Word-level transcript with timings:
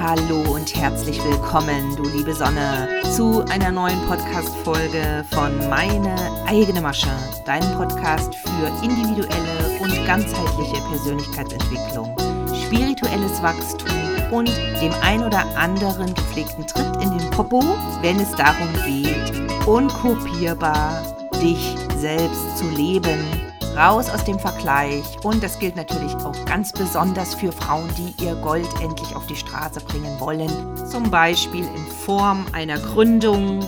Hallo 0.00 0.54
und 0.54 0.76
herzlich 0.76 1.18
willkommen, 1.24 1.96
du 1.96 2.04
liebe 2.04 2.32
Sonne, 2.32 2.88
zu 3.16 3.44
einer 3.50 3.72
neuen 3.72 4.00
Podcast-Folge 4.06 5.24
von 5.28 5.58
Meine 5.68 6.14
eigene 6.46 6.80
Masche, 6.80 7.10
deinem 7.44 7.76
Podcast 7.76 8.32
für 8.36 8.84
individuelle 8.84 9.80
und 9.80 10.06
ganzheitliche 10.06 10.80
Persönlichkeitsentwicklung, 10.88 12.16
spirituelles 12.64 13.42
Wachstum 13.42 13.88
und 14.30 14.48
dem 14.80 14.92
ein 15.02 15.24
oder 15.24 15.44
anderen 15.56 16.14
gepflegten 16.14 16.64
Tritt 16.64 17.02
in 17.02 17.18
den 17.18 17.30
Popo, 17.30 17.60
wenn 18.00 18.20
es 18.20 18.30
darum 18.36 18.68
geht, 18.86 19.66
unkopierbar 19.66 21.02
dich 21.42 21.74
selbst 21.96 22.56
zu 22.56 22.68
leben 22.70 23.47
raus 23.78 24.10
aus 24.10 24.24
dem 24.24 24.38
Vergleich. 24.38 25.04
Und 25.22 25.42
das 25.42 25.58
gilt 25.58 25.76
natürlich 25.76 26.12
auch 26.16 26.44
ganz 26.44 26.72
besonders 26.72 27.34
für 27.34 27.52
Frauen, 27.52 27.88
die 27.96 28.24
ihr 28.24 28.34
Gold 28.34 28.68
endlich 28.82 29.14
auf 29.14 29.26
die 29.28 29.36
Straße 29.36 29.80
bringen 29.80 30.18
wollen. 30.18 30.50
Zum 30.90 31.10
Beispiel 31.10 31.64
in 31.64 31.86
Form 32.04 32.44
einer 32.52 32.78
Gründung 32.78 33.64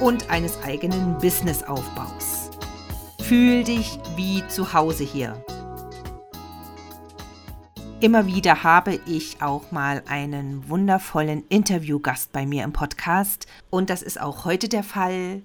und 0.00 0.28
eines 0.28 0.62
eigenen 0.62 1.16
Businessaufbaus. 1.18 2.50
Fühl 3.22 3.64
dich 3.64 3.98
wie 4.16 4.46
zu 4.48 4.74
Hause 4.74 5.04
hier. 5.04 5.42
Immer 8.00 8.26
wieder 8.26 8.64
habe 8.64 9.00
ich 9.06 9.40
auch 9.40 9.70
mal 9.72 10.02
einen 10.06 10.68
wundervollen 10.68 11.42
Interviewgast 11.48 12.32
bei 12.32 12.44
mir 12.44 12.64
im 12.64 12.74
Podcast 12.74 13.46
und 13.70 13.88
das 13.88 14.02
ist 14.02 14.20
auch 14.20 14.44
heute 14.44 14.68
der 14.68 14.82
Fall. 14.82 15.40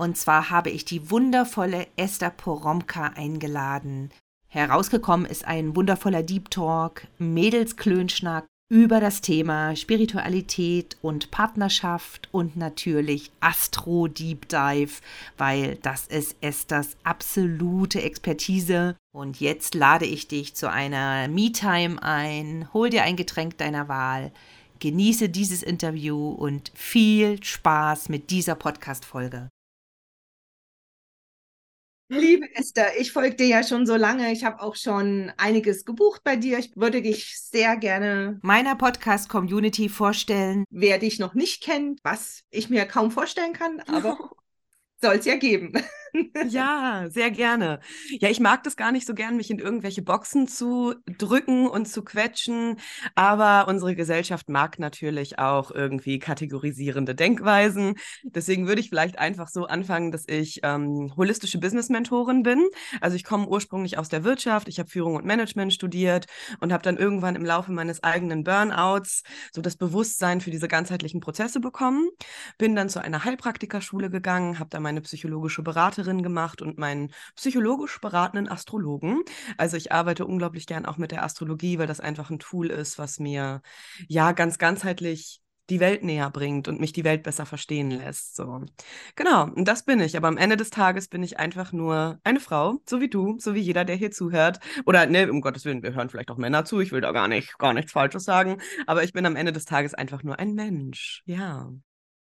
Und 0.00 0.16
zwar 0.16 0.48
habe 0.48 0.70
ich 0.70 0.86
die 0.86 1.10
wundervolle 1.10 1.86
Esther 1.96 2.30
Poromka 2.30 3.08
eingeladen. 3.16 4.08
Herausgekommen 4.48 5.26
ist 5.26 5.44
ein 5.44 5.76
wundervoller 5.76 6.22
Deep 6.22 6.50
Talk, 6.50 7.06
Mädelsklönschnack 7.18 8.46
über 8.70 8.98
das 9.00 9.20
Thema 9.20 9.76
Spiritualität 9.76 10.96
und 11.02 11.30
Partnerschaft 11.30 12.30
und 12.32 12.56
natürlich 12.56 13.30
Astro 13.40 14.08
Deep 14.08 14.48
Dive, 14.48 15.02
weil 15.36 15.76
das 15.82 16.06
ist 16.06 16.34
Esthers 16.40 16.96
absolute 17.04 18.00
Expertise. 18.00 18.96
Und 19.14 19.38
jetzt 19.38 19.74
lade 19.74 20.06
ich 20.06 20.28
dich 20.28 20.54
zu 20.54 20.70
einer 20.70 21.28
Me-Time 21.28 22.02
ein, 22.02 22.72
hol 22.72 22.88
dir 22.88 23.02
ein 23.02 23.16
Getränk 23.16 23.58
deiner 23.58 23.88
Wahl, 23.88 24.32
genieße 24.78 25.28
dieses 25.28 25.62
Interview 25.62 26.30
und 26.30 26.72
viel 26.74 27.44
Spaß 27.44 28.08
mit 28.08 28.30
dieser 28.30 28.54
Podcast-Folge. 28.54 29.50
Liebe 32.12 32.52
Esther, 32.56 32.98
ich 32.98 33.12
folge 33.12 33.36
dir 33.36 33.46
ja 33.46 33.62
schon 33.62 33.86
so 33.86 33.94
lange. 33.94 34.32
Ich 34.32 34.42
habe 34.42 34.60
auch 34.60 34.74
schon 34.74 35.32
einiges 35.36 35.84
gebucht 35.84 36.22
bei 36.24 36.34
dir. 36.34 36.58
Ich 36.58 36.74
würde 36.74 37.02
dich 37.02 37.38
sehr 37.38 37.76
gerne 37.76 38.40
meiner 38.42 38.74
Podcast-Community 38.74 39.88
vorstellen. 39.88 40.64
Wer 40.70 40.98
dich 40.98 41.20
noch 41.20 41.34
nicht 41.34 41.62
kennt, 41.62 42.00
was 42.02 42.40
ich 42.50 42.68
mir 42.68 42.84
kaum 42.86 43.12
vorstellen 43.12 43.52
kann, 43.52 43.78
aber 43.86 44.18
soll 45.00 45.18
es 45.18 45.24
ja 45.24 45.36
geben. 45.36 45.72
Ja, 46.48 47.06
sehr 47.10 47.30
gerne. 47.30 47.80
Ja, 48.20 48.28
ich 48.30 48.40
mag 48.40 48.62
das 48.64 48.76
gar 48.76 48.92
nicht 48.92 49.06
so 49.06 49.14
gern, 49.14 49.36
mich 49.36 49.50
in 49.50 49.58
irgendwelche 49.58 50.02
Boxen 50.02 50.48
zu 50.48 50.94
drücken 51.06 51.68
und 51.68 51.86
zu 51.86 52.02
quetschen, 52.02 52.78
aber 53.14 53.68
unsere 53.68 53.94
Gesellschaft 53.94 54.48
mag 54.48 54.78
natürlich 54.78 55.38
auch 55.38 55.70
irgendwie 55.70 56.18
kategorisierende 56.18 57.14
Denkweisen. 57.14 57.94
Deswegen 58.24 58.66
würde 58.66 58.80
ich 58.80 58.88
vielleicht 58.88 59.18
einfach 59.18 59.48
so 59.48 59.66
anfangen, 59.66 60.12
dass 60.12 60.24
ich 60.26 60.60
ähm, 60.62 61.12
holistische 61.16 61.58
Business-Mentorin 61.58 62.42
bin. 62.42 62.66
Also 63.00 63.16
ich 63.16 63.24
komme 63.24 63.46
ursprünglich 63.46 63.98
aus 63.98 64.08
der 64.08 64.24
Wirtschaft, 64.24 64.68
ich 64.68 64.78
habe 64.78 64.88
Führung 64.88 65.16
und 65.16 65.24
Management 65.26 65.72
studiert 65.74 66.26
und 66.60 66.72
habe 66.72 66.82
dann 66.82 66.96
irgendwann 66.96 67.36
im 67.36 67.44
Laufe 67.44 67.70
meines 67.72 68.02
eigenen 68.02 68.44
Burnouts 68.44 69.22
so 69.52 69.60
das 69.60 69.76
Bewusstsein 69.76 70.40
für 70.40 70.50
diese 70.50 70.68
ganzheitlichen 70.68 71.20
Prozesse 71.20 71.60
bekommen. 71.60 72.08
Bin 72.58 72.74
dann 72.74 72.88
zu 72.88 73.00
einer 73.02 73.24
Heilpraktikerschule 73.24 74.10
gegangen, 74.10 74.58
habe 74.58 74.70
da 74.70 74.80
meine 74.80 75.00
psychologische 75.02 75.62
Beratung 75.62 75.99
Beraterin 76.00 76.22
gemacht 76.22 76.62
und 76.62 76.78
meinen 76.78 77.12
psychologisch 77.36 78.00
beratenden 78.00 78.48
Astrologen. 78.48 79.22
Also 79.56 79.76
ich 79.76 79.92
arbeite 79.92 80.26
unglaublich 80.26 80.66
gern 80.66 80.86
auch 80.86 80.96
mit 80.96 81.10
der 81.10 81.24
Astrologie, 81.24 81.78
weil 81.78 81.86
das 81.86 82.00
einfach 82.00 82.30
ein 82.30 82.38
Tool 82.38 82.68
ist, 82.68 82.98
was 82.98 83.18
mir 83.18 83.62
ja 84.08 84.32
ganz 84.32 84.58
ganzheitlich 84.58 85.40
die 85.68 85.78
Welt 85.78 86.02
näher 86.02 86.30
bringt 86.30 86.66
und 86.66 86.80
mich 86.80 86.92
die 86.92 87.04
Welt 87.04 87.22
besser 87.22 87.46
verstehen 87.46 87.92
lässt. 87.92 88.34
So. 88.34 88.64
Genau, 89.14 89.44
und 89.44 89.68
das 89.68 89.84
bin 89.84 90.00
ich. 90.00 90.16
Aber 90.16 90.26
am 90.26 90.36
Ende 90.36 90.56
des 90.56 90.70
Tages 90.70 91.06
bin 91.06 91.22
ich 91.22 91.38
einfach 91.38 91.70
nur 91.72 92.18
eine 92.24 92.40
Frau, 92.40 92.80
so 92.88 93.00
wie 93.00 93.08
du, 93.08 93.38
so 93.38 93.54
wie 93.54 93.60
jeder, 93.60 93.84
der 93.84 93.94
hier 93.94 94.10
zuhört. 94.10 94.58
Oder, 94.84 95.06
ne, 95.06 95.30
um 95.30 95.40
Gottes 95.40 95.64
Willen, 95.64 95.84
wir 95.84 95.94
hören 95.94 96.08
vielleicht 96.08 96.30
auch 96.32 96.38
Männer 96.38 96.64
zu. 96.64 96.80
Ich 96.80 96.90
will 96.90 97.00
da 97.00 97.12
gar 97.12 97.28
nicht, 97.28 97.56
gar 97.58 97.72
nichts 97.72 97.92
Falsches 97.92 98.24
sagen. 98.24 98.60
Aber 98.88 99.04
ich 99.04 99.12
bin 99.12 99.24
am 99.26 99.36
Ende 99.36 99.52
des 99.52 99.64
Tages 99.64 99.94
einfach 99.94 100.24
nur 100.24 100.40
ein 100.40 100.54
Mensch. 100.54 101.22
Ja. 101.24 101.70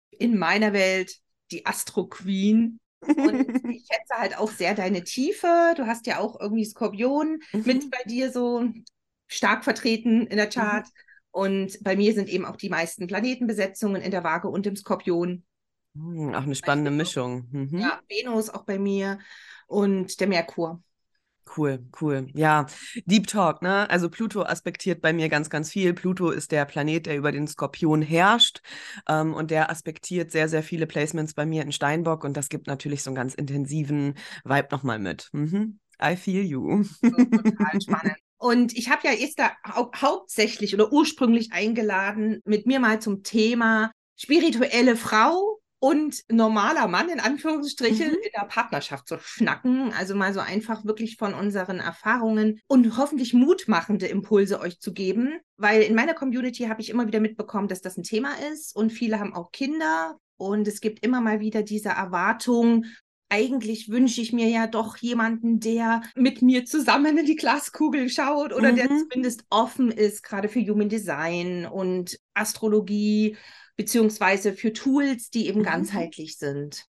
In 0.09 0.39
meiner 0.39 0.73
Welt 0.73 1.19
die 1.51 1.65
Astro 1.67 2.07
Queen 2.07 2.79
und 3.01 3.09
ich 3.71 3.85
schätze 3.85 4.15
halt 4.17 4.37
auch 4.37 4.51
sehr 4.51 4.73
deine 4.75 5.03
Tiefe. 5.03 5.73
Du 5.75 5.85
hast 5.85 6.07
ja 6.07 6.19
auch 6.19 6.39
irgendwie 6.39 6.65
Skorpion 6.65 7.39
mhm. 7.53 7.63
mit 7.65 7.91
bei 7.91 8.03
dir 8.05 8.31
so 8.31 8.67
stark 9.27 9.63
vertreten 9.63 10.27
in 10.27 10.37
der. 10.37 10.49
Chart. 10.49 10.85
Mhm. 10.85 10.91
Und 11.35 11.83
bei 11.83 11.97
mir 11.97 12.13
sind 12.13 12.29
eben 12.29 12.45
auch 12.45 12.55
die 12.55 12.69
meisten 12.69 13.07
Planetenbesetzungen 13.07 14.01
in 14.01 14.11
der 14.11 14.23
Waage 14.23 14.47
und 14.47 14.65
im 14.67 14.77
Skorpion. 14.77 15.43
Hm, 15.93 16.33
auch 16.33 16.43
eine 16.43 16.55
spannende 16.55 16.91
Mischung. 16.91 17.49
Mhm. 17.51 17.79
Ja, 17.79 17.99
Venus 18.07 18.49
auch 18.49 18.63
bei 18.63 18.79
mir 18.79 19.19
und 19.67 20.17
der 20.21 20.27
Merkur. 20.27 20.81
Cool, 21.55 21.85
cool. 22.01 22.27
Ja, 22.33 22.65
Deep 23.05 23.27
Talk, 23.27 23.61
ne? 23.61 23.89
Also 23.89 24.09
Pluto 24.09 24.43
aspektiert 24.43 25.01
bei 25.01 25.13
mir 25.13 25.29
ganz, 25.29 25.49
ganz 25.49 25.71
viel. 25.71 25.93
Pluto 25.93 26.31
ist 26.31 26.51
der 26.51 26.65
Planet, 26.65 27.05
der 27.05 27.17
über 27.17 27.31
den 27.31 27.47
Skorpion 27.47 28.01
herrscht. 28.01 28.61
Ähm, 29.07 29.33
und 29.33 29.51
der 29.51 29.69
aspektiert 29.69 30.31
sehr, 30.31 30.49
sehr 30.49 30.63
viele 30.63 30.87
Placements 30.87 31.33
bei 31.33 31.45
mir 31.45 31.61
in 31.61 31.71
Steinbock. 31.71 32.23
Und 32.23 32.35
das 32.35 32.49
gibt 32.49 32.67
natürlich 32.67 33.03
so 33.03 33.09
einen 33.11 33.15
ganz 33.15 33.35
intensiven 33.35 34.15
Vibe 34.43 34.67
nochmal 34.71 34.99
mit. 34.99 35.29
Mhm. 35.33 35.79
I 36.01 36.15
feel 36.15 36.43
you. 36.43 36.83
Total 37.01 37.81
spannend. 37.81 38.17
Und 38.37 38.73
ich 38.73 38.89
habe 38.89 39.07
ja 39.07 39.13
Esther 39.13 39.53
hau 39.65 39.91
hauptsächlich 39.95 40.73
oder 40.73 40.91
ursprünglich 40.91 41.51
eingeladen, 41.53 42.41
mit 42.45 42.65
mir 42.65 42.79
mal 42.79 43.01
zum 43.01 43.23
Thema 43.23 43.91
spirituelle 44.17 44.95
Frau 44.95 45.59
und 45.85 46.23
normaler 46.31 46.87
Mann 46.87 47.09
in 47.09 47.19
Anführungsstrichen 47.19 48.07
mhm. 48.07 48.15
in 48.15 48.31
der 48.35 48.47
Partnerschaft 48.47 49.07
zu 49.07 49.19
schnacken. 49.19 49.93
Also 49.93 50.15
mal 50.15 50.33
so 50.33 50.39
einfach 50.39 50.83
wirklich 50.83 51.15
von 51.15 51.35
unseren 51.35 51.79
Erfahrungen 51.79 52.59
und 52.65 52.97
hoffentlich 52.97 53.35
mutmachende 53.35 54.07
Impulse 54.07 54.59
euch 54.61 54.79
zu 54.79 54.93
geben. 54.93 55.39
Weil 55.57 55.83
in 55.83 55.93
meiner 55.93 56.15
Community 56.15 56.63
habe 56.63 56.81
ich 56.81 56.89
immer 56.89 57.05
wieder 57.05 57.19
mitbekommen, 57.19 57.67
dass 57.67 57.81
das 57.81 57.97
ein 57.97 58.03
Thema 58.03 58.31
ist 58.51 58.75
und 58.75 58.93
viele 58.93 59.19
haben 59.19 59.35
auch 59.35 59.51
Kinder. 59.51 60.17
Und 60.37 60.67
es 60.67 60.81
gibt 60.81 61.05
immer 61.05 61.21
mal 61.21 61.39
wieder 61.39 61.61
diese 61.61 61.89
Erwartung, 61.89 62.85
eigentlich 63.29 63.89
wünsche 63.89 64.21
ich 64.21 64.33
mir 64.33 64.47
ja 64.47 64.65
doch 64.67 64.97
jemanden, 64.97 65.59
der 65.59 66.01
mit 66.15 66.41
mir 66.41 66.65
zusammen 66.65 67.17
in 67.17 67.25
die 67.25 67.35
Glaskugel 67.35 68.09
schaut 68.09 68.53
oder 68.53 68.71
mhm. 68.71 68.75
der 68.75 68.87
zumindest 68.87 69.45
offen 69.51 69.91
ist, 69.91 70.23
gerade 70.23 70.49
für 70.49 70.61
Human 70.61 70.89
Design 70.89 71.67
und 71.67 72.17
Astrologie 72.33 73.37
beziehungsweise 73.75 74.53
für 74.53 74.73
Tools, 74.73 75.29
die 75.29 75.47
eben 75.47 75.59
mhm. 75.59 75.65
ganzheitlich 75.65 76.37
sind. 76.37 76.85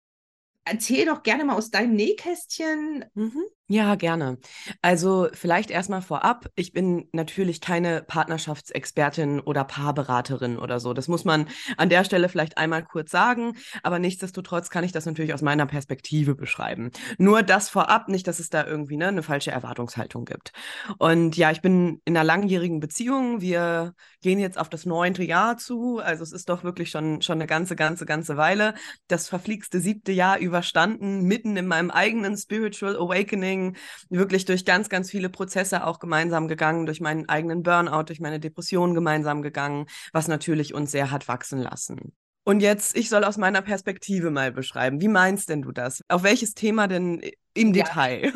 Erzähl 0.64 1.06
doch 1.06 1.22
gerne 1.22 1.44
mal 1.44 1.56
aus 1.56 1.70
deinem 1.70 1.94
Nähkästchen, 1.94 3.04
mhm. 3.14 3.42
Ja, 3.68 3.94
gerne. 3.94 4.38
Also 4.82 5.28
vielleicht 5.32 5.70
erstmal 5.70 6.02
vorab, 6.02 6.46
ich 6.56 6.74
bin 6.74 7.08
natürlich 7.12 7.60
keine 7.62 8.02
Partnerschaftsexpertin 8.02 9.40
oder 9.40 9.64
Paarberaterin 9.64 10.58
oder 10.58 10.78
so. 10.78 10.92
Das 10.92 11.08
muss 11.08 11.24
man 11.24 11.48
an 11.78 11.88
der 11.88 12.04
Stelle 12.04 12.28
vielleicht 12.28 12.58
einmal 12.58 12.84
kurz 12.84 13.10
sagen, 13.10 13.56
aber 13.82 13.98
nichtsdestotrotz 13.98 14.68
kann 14.68 14.84
ich 14.84 14.92
das 14.92 15.06
natürlich 15.06 15.32
aus 15.32 15.40
meiner 15.40 15.64
Perspektive 15.64 16.34
beschreiben. 16.34 16.90
Nur 17.16 17.42
das 17.42 17.70
vorab, 17.70 18.08
nicht, 18.08 18.26
dass 18.26 18.40
es 18.40 18.50
da 18.50 18.66
irgendwie 18.66 18.98
ne, 18.98 19.08
eine 19.08 19.22
falsche 19.22 19.52
Erwartungshaltung 19.52 20.26
gibt. 20.26 20.52
Und 20.98 21.36
ja, 21.38 21.50
ich 21.50 21.62
bin 21.62 22.02
in 22.04 22.14
einer 22.14 22.24
langjährigen 22.24 22.80
Beziehung. 22.80 23.40
Wir 23.40 23.94
gehen 24.20 24.38
jetzt 24.38 24.58
auf 24.58 24.68
das 24.68 24.84
neunte 24.84 25.22
Jahr 25.24 25.56
zu. 25.56 25.98
Also 25.98 26.24
es 26.24 26.32
ist 26.32 26.50
doch 26.50 26.62
wirklich 26.62 26.90
schon, 26.90 27.22
schon 27.22 27.38
eine 27.38 27.46
ganze, 27.46 27.76
ganze, 27.76 28.04
ganze 28.04 28.36
Weile. 28.36 28.74
Das 29.08 29.30
verflixte 29.30 29.80
siebte 29.80 30.12
Jahr 30.12 30.38
überstanden, 30.38 31.22
mitten 31.22 31.56
in 31.56 31.66
meinem 31.66 31.90
eigenen 31.90 32.36
Spiritual 32.36 32.96
Awakening 32.96 33.51
Coaching, 33.52 33.76
wirklich 34.08 34.44
durch 34.44 34.64
ganz, 34.64 34.88
ganz 34.88 35.10
viele 35.10 35.28
Prozesse 35.28 35.86
auch 35.86 35.98
gemeinsam 35.98 36.48
gegangen, 36.48 36.86
durch 36.86 37.00
meinen 37.00 37.28
eigenen 37.28 37.62
Burnout, 37.62 38.04
durch 38.04 38.20
meine 38.20 38.40
Depression 38.40 38.94
gemeinsam 38.94 39.42
gegangen, 39.42 39.86
was 40.12 40.28
natürlich 40.28 40.74
uns 40.74 40.90
sehr 40.90 41.10
hat 41.10 41.28
wachsen 41.28 41.58
lassen. 41.58 42.14
Und 42.44 42.60
jetzt, 42.60 42.96
ich 42.96 43.08
soll 43.08 43.22
aus 43.24 43.36
meiner 43.36 43.62
Perspektive 43.62 44.30
mal 44.30 44.50
beschreiben. 44.50 45.00
Wie 45.00 45.08
meinst 45.08 45.48
denn 45.48 45.62
du 45.62 45.70
das? 45.70 46.02
Auf 46.08 46.24
welches 46.24 46.54
Thema 46.54 46.88
denn 46.88 47.22
im 47.54 47.72
ja, 47.72 47.84
Detail? 47.84 48.32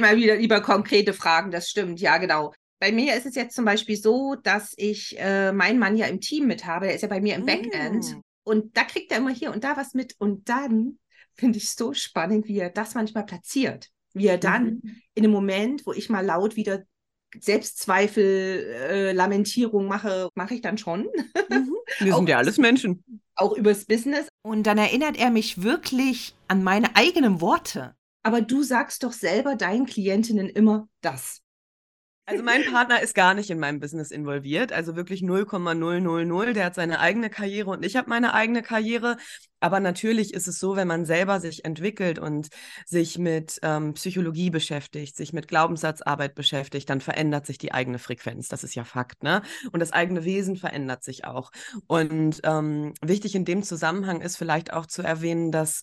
Mal 0.00 0.16
wieder 0.16 0.36
lieber 0.36 0.60
konkrete 0.62 1.12
Fragen, 1.12 1.50
das 1.50 1.68
stimmt, 1.68 2.00
ja, 2.00 2.16
genau. 2.18 2.52
Bei 2.80 2.90
mir 2.90 3.16
ist 3.16 3.26
es 3.26 3.34
jetzt 3.34 3.54
zum 3.54 3.64
Beispiel 3.64 3.96
so, 3.96 4.34
dass 4.34 4.72
ich 4.76 5.16
äh, 5.18 5.52
meinen 5.52 5.78
Mann 5.78 5.96
ja 5.96 6.06
im 6.06 6.20
Team 6.20 6.46
mit 6.46 6.66
habe. 6.66 6.88
Er 6.88 6.94
ist 6.94 7.02
ja 7.02 7.08
bei 7.08 7.20
mir 7.20 7.36
im 7.36 7.46
Backend. 7.46 8.04
Mm. 8.04 8.20
Und 8.42 8.76
da 8.76 8.84
kriegt 8.84 9.12
er 9.12 9.18
immer 9.18 9.30
hier 9.30 9.52
und 9.52 9.62
da 9.62 9.76
was 9.76 9.94
mit. 9.94 10.16
Und 10.18 10.48
dann 10.48 10.98
finde 11.34 11.58
ich 11.58 11.64
es 11.64 11.76
so 11.76 11.94
spannend, 11.94 12.46
wie 12.46 12.58
er 12.58 12.70
das 12.70 12.94
manchmal 12.94 13.24
platziert 13.24 13.90
wie 14.14 14.26
er 14.26 14.38
dann 14.38 14.64
mhm. 14.64 14.96
in 15.14 15.24
einem 15.24 15.32
Moment, 15.32 15.86
wo 15.86 15.92
ich 15.92 16.08
mal 16.08 16.24
laut 16.24 16.56
wieder 16.56 16.84
Selbstzweifel, 17.38 18.24
äh, 18.24 19.12
Lamentierung 19.12 19.86
mache, 19.86 20.30
mache 20.34 20.54
ich 20.54 20.60
dann 20.60 20.78
schon. 20.78 21.08
Mhm. 21.50 21.74
Wir 21.98 22.14
sind 22.14 22.28
ja 22.28 22.38
alles 22.38 22.58
Menschen. 22.58 23.04
Auch 23.34 23.56
übers 23.56 23.84
Business. 23.84 24.28
Und 24.42 24.66
dann 24.66 24.78
erinnert 24.78 25.18
er 25.18 25.30
mich 25.30 25.62
wirklich 25.62 26.34
an 26.48 26.62
meine 26.62 26.94
eigenen 26.96 27.40
Worte. 27.40 27.94
Aber 28.22 28.40
du 28.40 28.62
sagst 28.62 29.02
doch 29.02 29.12
selber 29.12 29.56
deinen 29.56 29.86
Klientinnen 29.86 30.48
immer 30.48 30.88
das. 31.02 31.40
Also 32.26 32.42
mein 32.42 32.64
Partner 32.64 33.02
ist 33.02 33.14
gar 33.14 33.34
nicht 33.34 33.50
in 33.50 33.58
meinem 33.58 33.80
Business 33.80 34.10
involviert, 34.10 34.72
also 34.72 34.96
wirklich 34.96 35.20
0,000. 35.20 36.54
Der 36.54 36.64
hat 36.64 36.74
seine 36.74 37.00
eigene 37.00 37.28
Karriere 37.28 37.70
und 37.70 37.84
ich 37.84 37.96
habe 37.96 38.08
meine 38.08 38.32
eigene 38.32 38.62
Karriere. 38.62 39.18
Aber 39.60 39.78
natürlich 39.78 40.32
ist 40.32 40.48
es 40.48 40.58
so, 40.58 40.74
wenn 40.74 40.88
man 40.88 41.04
selber 41.04 41.38
sich 41.40 41.66
entwickelt 41.66 42.18
und 42.18 42.48
sich 42.86 43.18
mit 43.18 43.58
ähm, 43.62 43.92
Psychologie 43.94 44.48
beschäftigt, 44.48 45.16
sich 45.16 45.34
mit 45.34 45.48
Glaubenssatzarbeit 45.48 46.34
beschäftigt, 46.34 46.88
dann 46.88 47.02
verändert 47.02 47.44
sich 47.44 47.58
die 47.58 47.72
eigene 47.72 47.98
Frequenz. 47.98 48.48
Das 48.48 48.64
ist 48.64 48.74
ja 48.74 48.84
Fakt, 48.84 49.22
ne? 49.22 49.42
Und 49.72 49.80
das 49.80 49.92
eigene 49.92 50.24
Wesen 50.24 50.56
verändert 50.56 51.04
sich 51.04 51.26
auch. 51.26 51.50
Und 51.86 52.40
ähm, 52.44 52.94
wichtig 53.02 53.34
in 53.34 53.44
dem 53.44 53.62
Zusammenhang 53.62 54.22
ist 54.22 54.36
vielleicht 54.36 54.72
auch 54.72 54.86
zu 54.86 55.02
erwähnen, 55.02 55.50
dass 55.50 55.82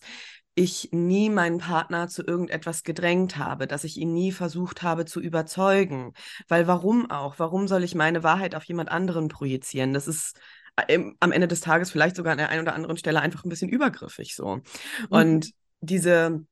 ich 0.54 0.90
nie 0.92 1.30
meinen 1.30 1.58
Partner 1.58 2.08
zu 2.08 2.22
irgendetwas 2.22 2.82
gedrängt 2.82 3.38
habe, 3.38 3.66
dass 3.66 3.84
ich 3.84 3.96
ihn 3.96 4.12
nie 4.12 4.32
versucht 4.32 4.82
habe 4.82 5.04
zu 5.04 5.20
überzeugen. 5.20 6.12
Weil 6.48 6.66
warum 6.66 7.10
auch? 7.10 7.38
Warum 7.38 7.68
soll 7.68 7.84
ich 7.84 7.94
meine 7.94 8.22
Wahrheit 8.22 8.54
auf 8.54 8.64
jemand 8.64 8.90
anderen 8.90 9.28
projizieren? 9.28 9.94
Das 9.94 10.06
ist 10.06 10.38
äh, 10.76 10.98
am 11.20 11.32
Ende 11.32 11.48
des 11.48 11.60
Tages 11.60 11.90
vielleicht 11.90 12.16
sogar 12.16 12.32
an 12.32 12.38
der 12.38 12.50
einen 12.50 12.62
oder 12.62 12.74
anderen 12.74 12.96
Stelle 12.96 13.20
einfach 13.20 13.44
ein 13.44 13.48
bisschen 13.48 13.70
übergriffig 13.70 14.34
so. 14.34 14.56
Mhm. 14.56 14.62
Und 15.08 15.50
diese 15.80 16.44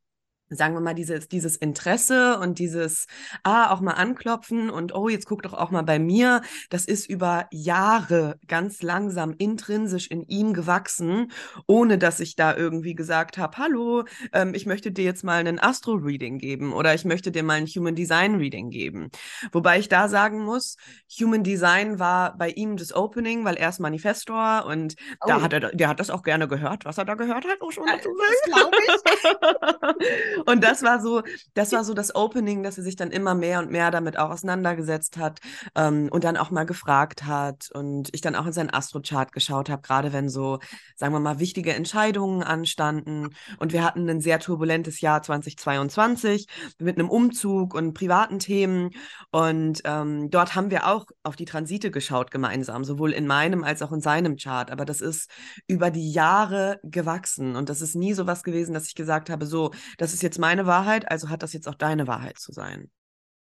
sagen 0.51 0.75
wir 0.75 0.81
mal, 0.81 0.95
dieses, 0.95 1.29
dieses 1.29 1.57
Interesse 1.57 2.39
und 2.39 2.59
dieses, 2.59 3.07
ah, 3.45 3.71
auch 3.73 3.81
mal 3.81 3.93
anklopfen 3.93 4.69
und 4.69 4.95
oh, 4.95 5.09
jetzt 5.09 5.27
guck 5.27 5.43
doch 5.43 5.55
auch 5.55 5.71
mal 5.71 5.83
bei 5.83 5.99
mir, 5.99 6.43
das 6.71 6.85
ist 6.85 7.09
über 7.09 7.47
Jahre 7.53 8.39
ganz 8.49 8.83
langsam 8.83 9.35
intrinsisch 9.39 10.09
in 10.09 10.23
ihm 10.27 10.53
gewachsen, 10.53 11.31
ohne 11.67 11.99
dass 11.99 12.21
ich 12.21 12.35
da 12.35 12.57
irgendwie 12.57 12.95
gesagt 12.95 13.39
habe, 13.39 13.59
hallo, 13.59 14.05
ähm, 14.33 14.55
ich 14.55 14.67
möchte 14.67 14.91
dir 14.91 15.05
jetzt 15.05 15.23
mal 15.23 15.39
einen 15.39 15.61
Astro-Reading 15.61 16.39
geben 16.39 16.73
oder 16.73 16.95
ich 16.95 17.05
möchte 17.05 17.31
dir 17.31 17.45
mal 17.45 17.55
ein 17.55 17.67
Human 17.67 17.95
Design 17.95 18.35
Reading 18.37 18.71
geben. 18.71 19.11
Wobei 19.53 19.79
ich 19.79 19.89
da 19.89 20.09
sagen 20.09 20.45
muss, 20.45 20.77
Human 21.21 21.45
Design 21.45 21.99
war 22.01 22.37
bei 22.37 22.51
ihm 22.51 22.77
das 22.77 22.93
Opening, 22.93 23.45
weil 23.45 23.55
er 23.55 23.69
ist 23.69 23.79
Manifestor 23.79 24.67
und 24.67 24.97
oh. 25.21 25.29
da 25.29 25.43
hat 25.43 25.53
er, 25.53 25.61
der 25.71 25.89
hat 25.89 26.01
das 26.01 26.11
auch 26.11 26.25
gerne 26.25 26.49
gehört, 26.49 26.85
was 26.85 26.99
er 26.99 27.05
da 27.05 27.15
gehört 27.15 27.47
hat, 27.47 27.61
muss 27.61 27.77
man 27.77 27.87
dazu 27.87 28.09
sagen. 28.09 28.31
Das 28.31 29.03
glaube 29.03 30.01
ich. 30.01 30.40
Und 30.47 30.65
das 30.65 30.83
war 30.83 31.01
so, 31.01 31.23
das 31.55 31.73
war 31.73 31.85
so 31.85 31.95
das 31.95 32.15
Opening, 32.15 32.63
dass 32.63 32.79
er 32.79 32.85
sich 32.85 32.97
dann 32.97 33.11
immer 33.11 33.35
mehr 33.35 33.61
und 33.61 33.71
mehr 33.71 33.91
damit 33.91 34.19
auch 34.19 34.31
auseinandergesetzt 34.31 35.17
hat 35.17 35.41
ähm, 35.75 36.09
und 36.11 36.25
dann 36.25 36.37
auch 36.37 36.51
mal 36.51 36.65
gefragt 36.65 37.25
hat 37.25 37.71
und 37.73 38.09
ich 38.13 38.21
dann 38.21 38.35
auch 38.35 38.47
in 38.47 38.53
seinen 38.53 38.73
Astrochart 38.73 39.33
geschaut 39.33 39.71
habe, 39.71 39.83
gerade 39.83 40.13
wenn 40.13 40.29
so, 40.29 40.59
sagen 40.97 41.13
wir 41.13 41.21
mal, 41.21 41.39
wichtige 41.39 41.75
Entscheidungen 41.75 42.43
anstanden. 42.43 43.31
Und 43.59 43.73
wir 43.73 43.85
hatten 43.85 44.09
ein 44.09 44.21
sehr 44.21 44.41
turbulentes 44.41 45.01
Jahr 45.01 45.23
2022 45.23 46.47
mit 46.79 46.99
einem 46.99 47.11
Umzug 47.11 47.75
und 47.75 47.95
privaten 47.95 48.39
Themen. 48.39 48.91
Und 49.31 49.81
ähm, 49.85 50.31
dort 50.31 50.55
haben 50.55 50.71
wir 50.71 50.87
auch 50.87 51.07
auf 51.23 51.37
die 51.37 51.45
Transite 51.45 51.91
geschaut 51.91 52.31
gemeinsam, 52.31 52.85
sowohl 52.85 53.13
in 53.13 53.27
meinem 53.27 53.65
als 53.65 53.83
auch 53.83 53.93
in 53.93 54.01
seinem 54.01 54.37
Chart, 54.37 54.71
aber 54.71 54.85
das 54.85 55.01
ist 55.01 55.31
über 55.67 55.91
die 55.91 56.11
Jahre 56.13 56.81
gewachsen. 56.83 57.57
Und 57.57 57.69
das 57.69 57.81
ist 57.81 57.95
nie 57.95 58.13
so 58.15 58.27
was 58.27 58.43
gewesen, 58.43 58.75
dass 58.75 58.87
ich 58.87 58.95
gesagt 58.95 59.31
habe, 59.31 59.47
so, 59.47 59.71
das 59.99 60.13
ist 60.13 60.23
jetzt 60.23 60.30
jetzt 60.31 60.39
meine 60.39 60.67
Wahrheit, 60.67 61.11
also 61.11 61.29
hat 61.29 61.43
das 61.43 61.53
jetzt 61.53 61.69
auch 61.69 61.75
deine 61.75 62.07
Wahrheit 62.07 62.39
zu 62.39 62.53
sein. 62.53 62.91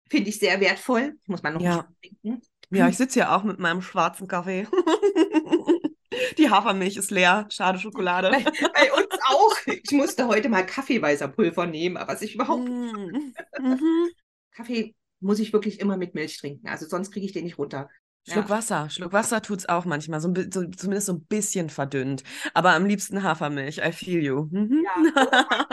Finde 0.09 0.31
ich 0.31 0.39
sehr 0.39 0.59
wertvoll. 0.61 1.15
Muss 1.27 1.43
man 1.43 1.55
noch 1.55 1.61
ja. 1.61 1.87
trinken. 2.01 2.43
Ja, 2.71 2.89
ich 2.89 2.97
sitze 2.97 3.21
ja 3.21 3.37
auch 3.37 3.45
mit 3.45 3.59
meinem 3.59 3.83
schwarzen 3.83 4.27
Kaffee. 4.27 4.67
Die 6.39 6.49
Hafermilch 6.49 6.97
ist 6.97 7.11
leer. 7.11 7.47
Schade 7.51 7.79
Schokolade. 7.79 8.31
Bei, 8.31 8.43
bei, 8.43 8.93
uns 8.93 9.09
auch. 9.29 9.57
Ich 9.67 9.91
musste 9.93 10.27
heute 10.27 10.49
mal 10.49 10.65
Kaffeeweißer 10.65 11.29
Pulver 11.29 11.67
nehmen, 11.67 11.99
aber 11.99 12.15
was 12.15 12.23
ich 12.23 12.35
überhaupt. 12.35 12.67
Mm. 12.67 13.33
Mhm. 13.61 14.11
Kaffee 14.53 14.95
muss 15.21 15.39
ich 15.39 15.53
wirklich 15.53 15.81
immer 15.81 15.99
mit 15.99 16.15
Milch 16.15 16.39
trinken. 16.39 16.69
Also 16.69 16.87
sonst 16.87 17.11
kriege 17.11 17.27
ich 17.27 17.33
den 17.33 17.45
nicht 17.45 17.59
runter. 17.59 17.91
Schluck 18.27 18.49
ja. 18.49 18.51
Wasser. 18.51 18.91
Schluck 18.91 19.13
Wasser 19.13 19.43
tut 19.43 19.61
es 19.61 19.69
auch 19.69 19.85
manchmal, 19.85 20.21
so, 20.21 20.33
so, 20.51 20.65
zumindest 20.69 21.07
so 21.07 21.15
ein 21.15 21.25
bisschen 21.25 21.69
verdünnt. 21.71 22.23
Aber 22.55 22.73
am 22.73 22.87
liebsten 22.87 23.23
Hafermilch. 23.23 23.79
I 23.79 23.93
feel 23.93 24.23
you. 24.23 24.49
Mhm. 24.51 24.85
Ja, 24.85 25.69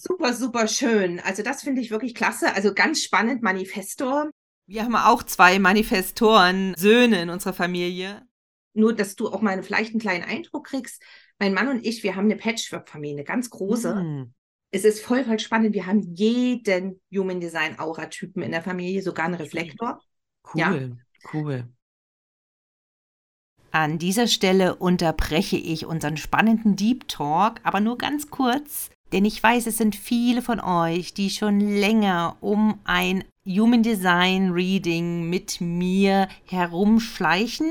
Super, 0.00 0.32
super 0.32 0.68
schön. 0.68 1.18
Also 1.18 1.42
das 1.42 1.62
finde 1.62 1.80
ich 1.80 1.90
wirklich 1.90 2.14
klasse. 2.14 2.54
Also 2.54 2.72
ganz 2.72 3.02
spannend, 3.02 3.42
Manifestor. 3.42 4.30
Wir 4.66 4.84
haben 4.84 4.94
auch 4.94 5.24
zwei 5.24 5.58
Manifestoren, 5.58 6.74
Söhne 6.76 7.20
in 7.20 7.30
unserer 7.30 7.52
Familie. 7.52 8.22
Nur, 8.74 8.94
dass 8.94 9.16
du 9.16 9.28
auch 9.28 9.40
mal 9.40 9.60
vielleicht 9.64 9.90
einen 9.90 10.00
kleinen 10.00 10.22
Eindruck 10.22 10.68
kriegst. 10.68 11.02
Mein 11.40 11.52
Mann 11.52 11.66
und 11.66 11.84
ich, 11.84 12.04
wir 12.04 12.14
haben 12.14 12.26
eine 12.26 12.36
Patchwork-Familie, 12.36 13.16
eine 13.16 13.24
ganz 13.24 13.50
große. 13.50 13.94
Mm. 13.96 14.34
Es 14.70 14.84
ist 14.84 15.00
voll, 15.00 15.24
voll 15.24 15.40
spannend. 15.40 15.74
Wir 15.74 15.86
haben 15.86 16.02
jeden 16.14 17.00
Human 17.12 17.40
Design 17.40 17.80
Aura-Typen 17.80 18.42
in 18.42 18.52
der 18.52 18.62
Familie, 18.62 19.02
sogar 19.02 19.24
einen 19.24 19.34
Reflektor. 19.34 20.00
Cool, 20.54 20.60
ja. 20.60 20.78
cool. 21.32 21.68
An 23.72 23.98
dieser 23.98 24.28
Stelle 24.28 24.76
unterbreche 24.76 25.56
ich 25.56 25.86
unseren 25.86 26.16
spannenden 26.16 26.76
Deep 26.76 27.08
Talk, 27.08 27.60
aber 27.64 27.80
nur 27.80 27.98
ganz 27.98 28.30
kurz. 28.30 28.90
Denn 29.12 29.24
ich 29.24 29.42
weiß, 29.42 29.66
es 29.66 29.78
sind 29.78 29.96
viele 29.96 30.42
von 30.42 30.60
euch, 30.60 31.14
die 31.14 31.30
schon 31.30 31.60
länger 31.60 32.36
um 32.40 32.78
ein 32.84 33.24
Human 33.46 33.82
Design 33.82 34.50
Reading 34.50 35.30
mit 35.30 35.60
mir 35.60 36.28
herumschleichen 36.44 37.70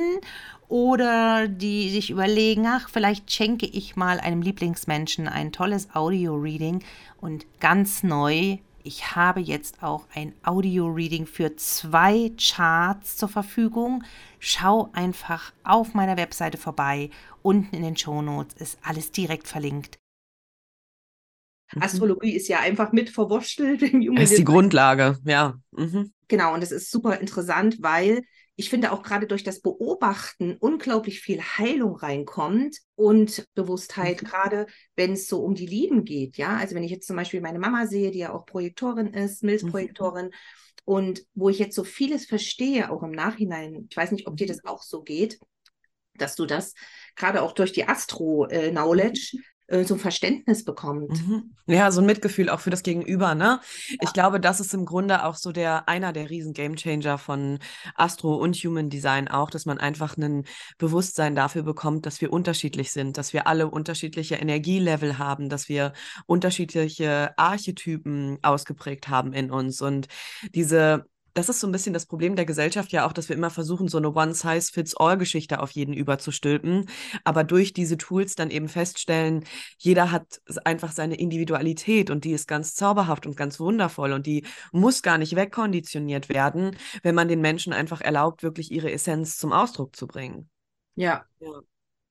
oder 0.67 1.47
die 1.47 1.91
sich 1.91 2.09
überlegen, 2.09 2.65
ach, 2.65 2.89
vielleicht 2.89 3.31
schenke 3.31 3.67
ich 3.67 3.95
mal 3.95 4.19
einem 4.19 4.41
Lieblingsmenschen 4.41 5.27
ein 5.27 5.51
tolles 5.51 5.93
Audio-Reading 5.93 6.83
und 7.21 7.45
ganz 7.59 8.01
neu, 8.01 8.57
ich 8.83 9.15
habe 9.15 9.41
jetzt 9.41 9.83
auch 9.83 10.05
ein 10.15 10.33
Audio-Reading 10.43 11.25
für 11.27 11.55
zwei 11.57 12.31
Charts 12.39 13.17
zur 13.17 13.27
Verfügung. 13.27 14.05
Schau 14.39 14.89
einfach 14.93 15.51
auf 15.65 15.93
meiner 15.93 16.15
Webseite 16.15 16.57
vorbei. 16.57 17.09
Unten 17.41 17.75
in 17.75 17.81
den 17.81 17.97
Show 17.97 18.21
Notes 18.21 18.55
ist 18.55 18.79
alles 18.81 19.11
direkt 19.11 19.49
verlinkt. 19.49 19.99
Mhm. 21.73 21.81
Astrologie 21.81 22.35
ist 22.35 22.47
ja 22.47 22.59
einfach 22.59 22.91
mit 22.91 23.09
verwurschtelt. 23.09 23.81
Das 23.81 24.31
ist 24.31 24.37
die 24.37 24.43
Grundlage, 24.43 25.17
ja. 25.25 25.55
Mhm. 25.71 26.13
Genau, 26.27 26.53
und 26.53 26.61
das 26.61 26.71
ist 26.71 26.91
super 26.91 27.19
interessant, 27.19 27.77
weil 27.81 28.21
ich 28.59 28.71
finde 28.71 28.91
auch 28.91 29.03
gerade 29.03 29.27
durch 29.27 29.43
das 29.43 29.61
Beobachten 29.61 30.57
unglaublich 30.59 31.21
viel 31.21 31.41
Heilung 31.41 31.95
reinkommt 31.95 32.79
und 32.95 33.45
Bewusstheit, 33.53 34.23
mhm. 34.23 34.25
gerade 34.25 34.65
wenn 34.95 35.13
es 35.13 35.27
so 35.27 35.43
um 35.43 35.53
die 35.53 35.67
Lieben 35.67 36.05
geht. 36.05 36.37
Ja, 36.37 36.57
also 36.57 36.73
wenn 36.73 36.83
ich 36.83 36.91
jetzt 36.91 37.05
zum 37.05 37.15
Beispiel 37.15 37.39
meine 37.39 37.59
Mama 37.59 37.85
sehe, 37.85 38.09
die 38.11 38.19
ja 38.19 38.33
auch 38.33 38.45
Projektorin 38.47 39.13
ist, 39.13 39.43
Milzprojektorin, 39.43 40.25
mhm. 40.25 40.31
und 40.85 41.23
wo 41.35 41.49
ich 41.49 41.59
jetzt 41.59 41.75
so 41.75 41.83
vieles 41.83 42.25
verstehe, 42.25 42.89
auch 42.89 43.03
im 43.03 43.11
Nachhinein, 43.11 43.87
ich 43.89 43.95
weiß 43.95 44.11
nicht, 44.11 44.25
ob 44.25 44.37
dir 44.37 44.45
mhm. 44.45 44.49
das 44.49 44.65
auch 44.65 44.81
so 44.81 45.03
geht, 45.03 45.39
dass 46.15 46.35
du 46.35 46.47
das 46.47 46.73
gerade 47.15 47.43
auch 47.43 47.51
durch 47.51 47.73
die 47.73 47.87
Astro-Knowledge 47.87 49.31
äh, 49.33 49.37
äh, 49.37 49.41
so 49.69 49.95
ein 49.95 49.99
Verständnis 49.99 50.63
bekommt. 50.63 51.27
Mhm. 51.27 51.51
Ja, 51.65 51.91
so 51.91 51.99
ein 51.99 52.05
Mitgefühl 52.05 52.49
auch 52.49 52.61
für 52.61 52.69
das 52.69 52.83
Gegenüber, 52.83 53.35
ne? 53.35 53.59
Ja. 53.89 53.97
Ich 54.01 54.13
glaube, 54.13 54.39
das 54.39 54.61
ist 54.61 54.73
im 54.73 54.85
Grunde 54.85 55.25
auch 55.25 55.35
so 55.35 55.51
der 55.51 55.89
einer 55.89 56.13
der 56.13 56.29
riesen 56.29 56.53
Gamechanger 56.53 57.17
von 57.17 57.59
Astro 57.95 58.35
und 58.35 58.55
Human 58.55 58.89
Design 58.89 59.27
auch, 59.27 59.49
dass 59.49 59.65
man 59.65 59.77
einfach 59.77 60.15
ein 60.15 60.45
Bewusstsein 60.77 61.35
dafür 61.35 61.63
bekommt, 61.63 62.05
dass 62.05 62.21
wir 62.21 62.31
unterschiedlich 62.31 62.91
sind, 62.91 63.17
dass 63.17 63.33
wir 63.33 63.47
alle 63.47 63.69
unterschiedliche 63.69 64.35
Energielevel 64.35 65.17
haben, 65.17 65.49
dass 65.49 65.67
wir 65.67 65.91
unterschiedliche 66.25 67.37
Archetypen 67.37 68.39
ausgeprägt 68.43 69.09
haben 69.09 69.33
in 69.33 69.51
uns 69.51 69.81
und 69.81 70.07
diese 70.55 71.07
das 71.37 71.49
ist 71.49 71.59
so 71.59 71.67
ein 71.67 71.71
bisschen 71.71 71.93
das 71.93 72.07
Problem 72.07 72.35
der 72.35 72.45
Gesellschaft 72.45 72.91
ja 72.91 73.05
auch, 73.05 73.13
dass 73.13 73.29
wir 73.29 73.35
immer 73.35 73.51
versuchen, 73.51 73.87
so 73.87 73.99
eine 73.99 74.11
One-Size-Fits-All-Geschichte 74.11 75.59
auf 75.59 75.69
jeden 75.69 75.93
überzustülpen, 75.93 76.89
aber 77.23 77.43
durch 77.43 77.73
diese 77.73 77.95
Tools 77.95 78.33
dann 78.33 78.49
eben 78.49 78.67
feststellen, 78.67 79.45
jeder 79.77 80.11
hat 80.11 80.41
einfach 80.65 80.91
seine 80.91 81.15
Individualität 81.15 82.09
und 82.09 82.23
die 82.23 82.31
ist 82.31 82.47
ganz 82.47 82.73
zauberhaft 82.73 83.27
und 83.27 83.37
ganz 83.37 83.59
wundervoll 83.59 84.13
und 84.13 84.25
die 84.25 84.45
muss 84.71 85.03
gar 85.03 85.19
nicht 85.19 85.35
wegkonditioniert 85.35 86.27
werden, 86.27 86.75
wenn 87.03 87.13
man 87.13 87.27
den 87.27 87.41
Menschen 87.41 87.71
einfach 87.71 88.01
erlaubt, 88.01 88.41
wirklich 88.41 88.71
ihre 88.71 88.91
Essenz 88.91 89.37
zum 89.37 89.53
Ausdruck 89.53 89.95
zu 89.95 90.07
bringen. 90.07 90.49
Ja, 90.95 91.25
ja. 91.39 91.61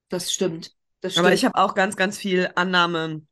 das 0.09 0.33
stimmt. 0.33 0.73
Das 1.01 1.13
stimmt. 1.13 1.27
Aber 1.27 1.35
ich 1.35 1.45
habe 1.45 1.57
auch 1.57 1.75
ganz, 1.75 1.97
ganz 1.97 2.17
viel 2.17 2.49
Annahme 2.55 3.23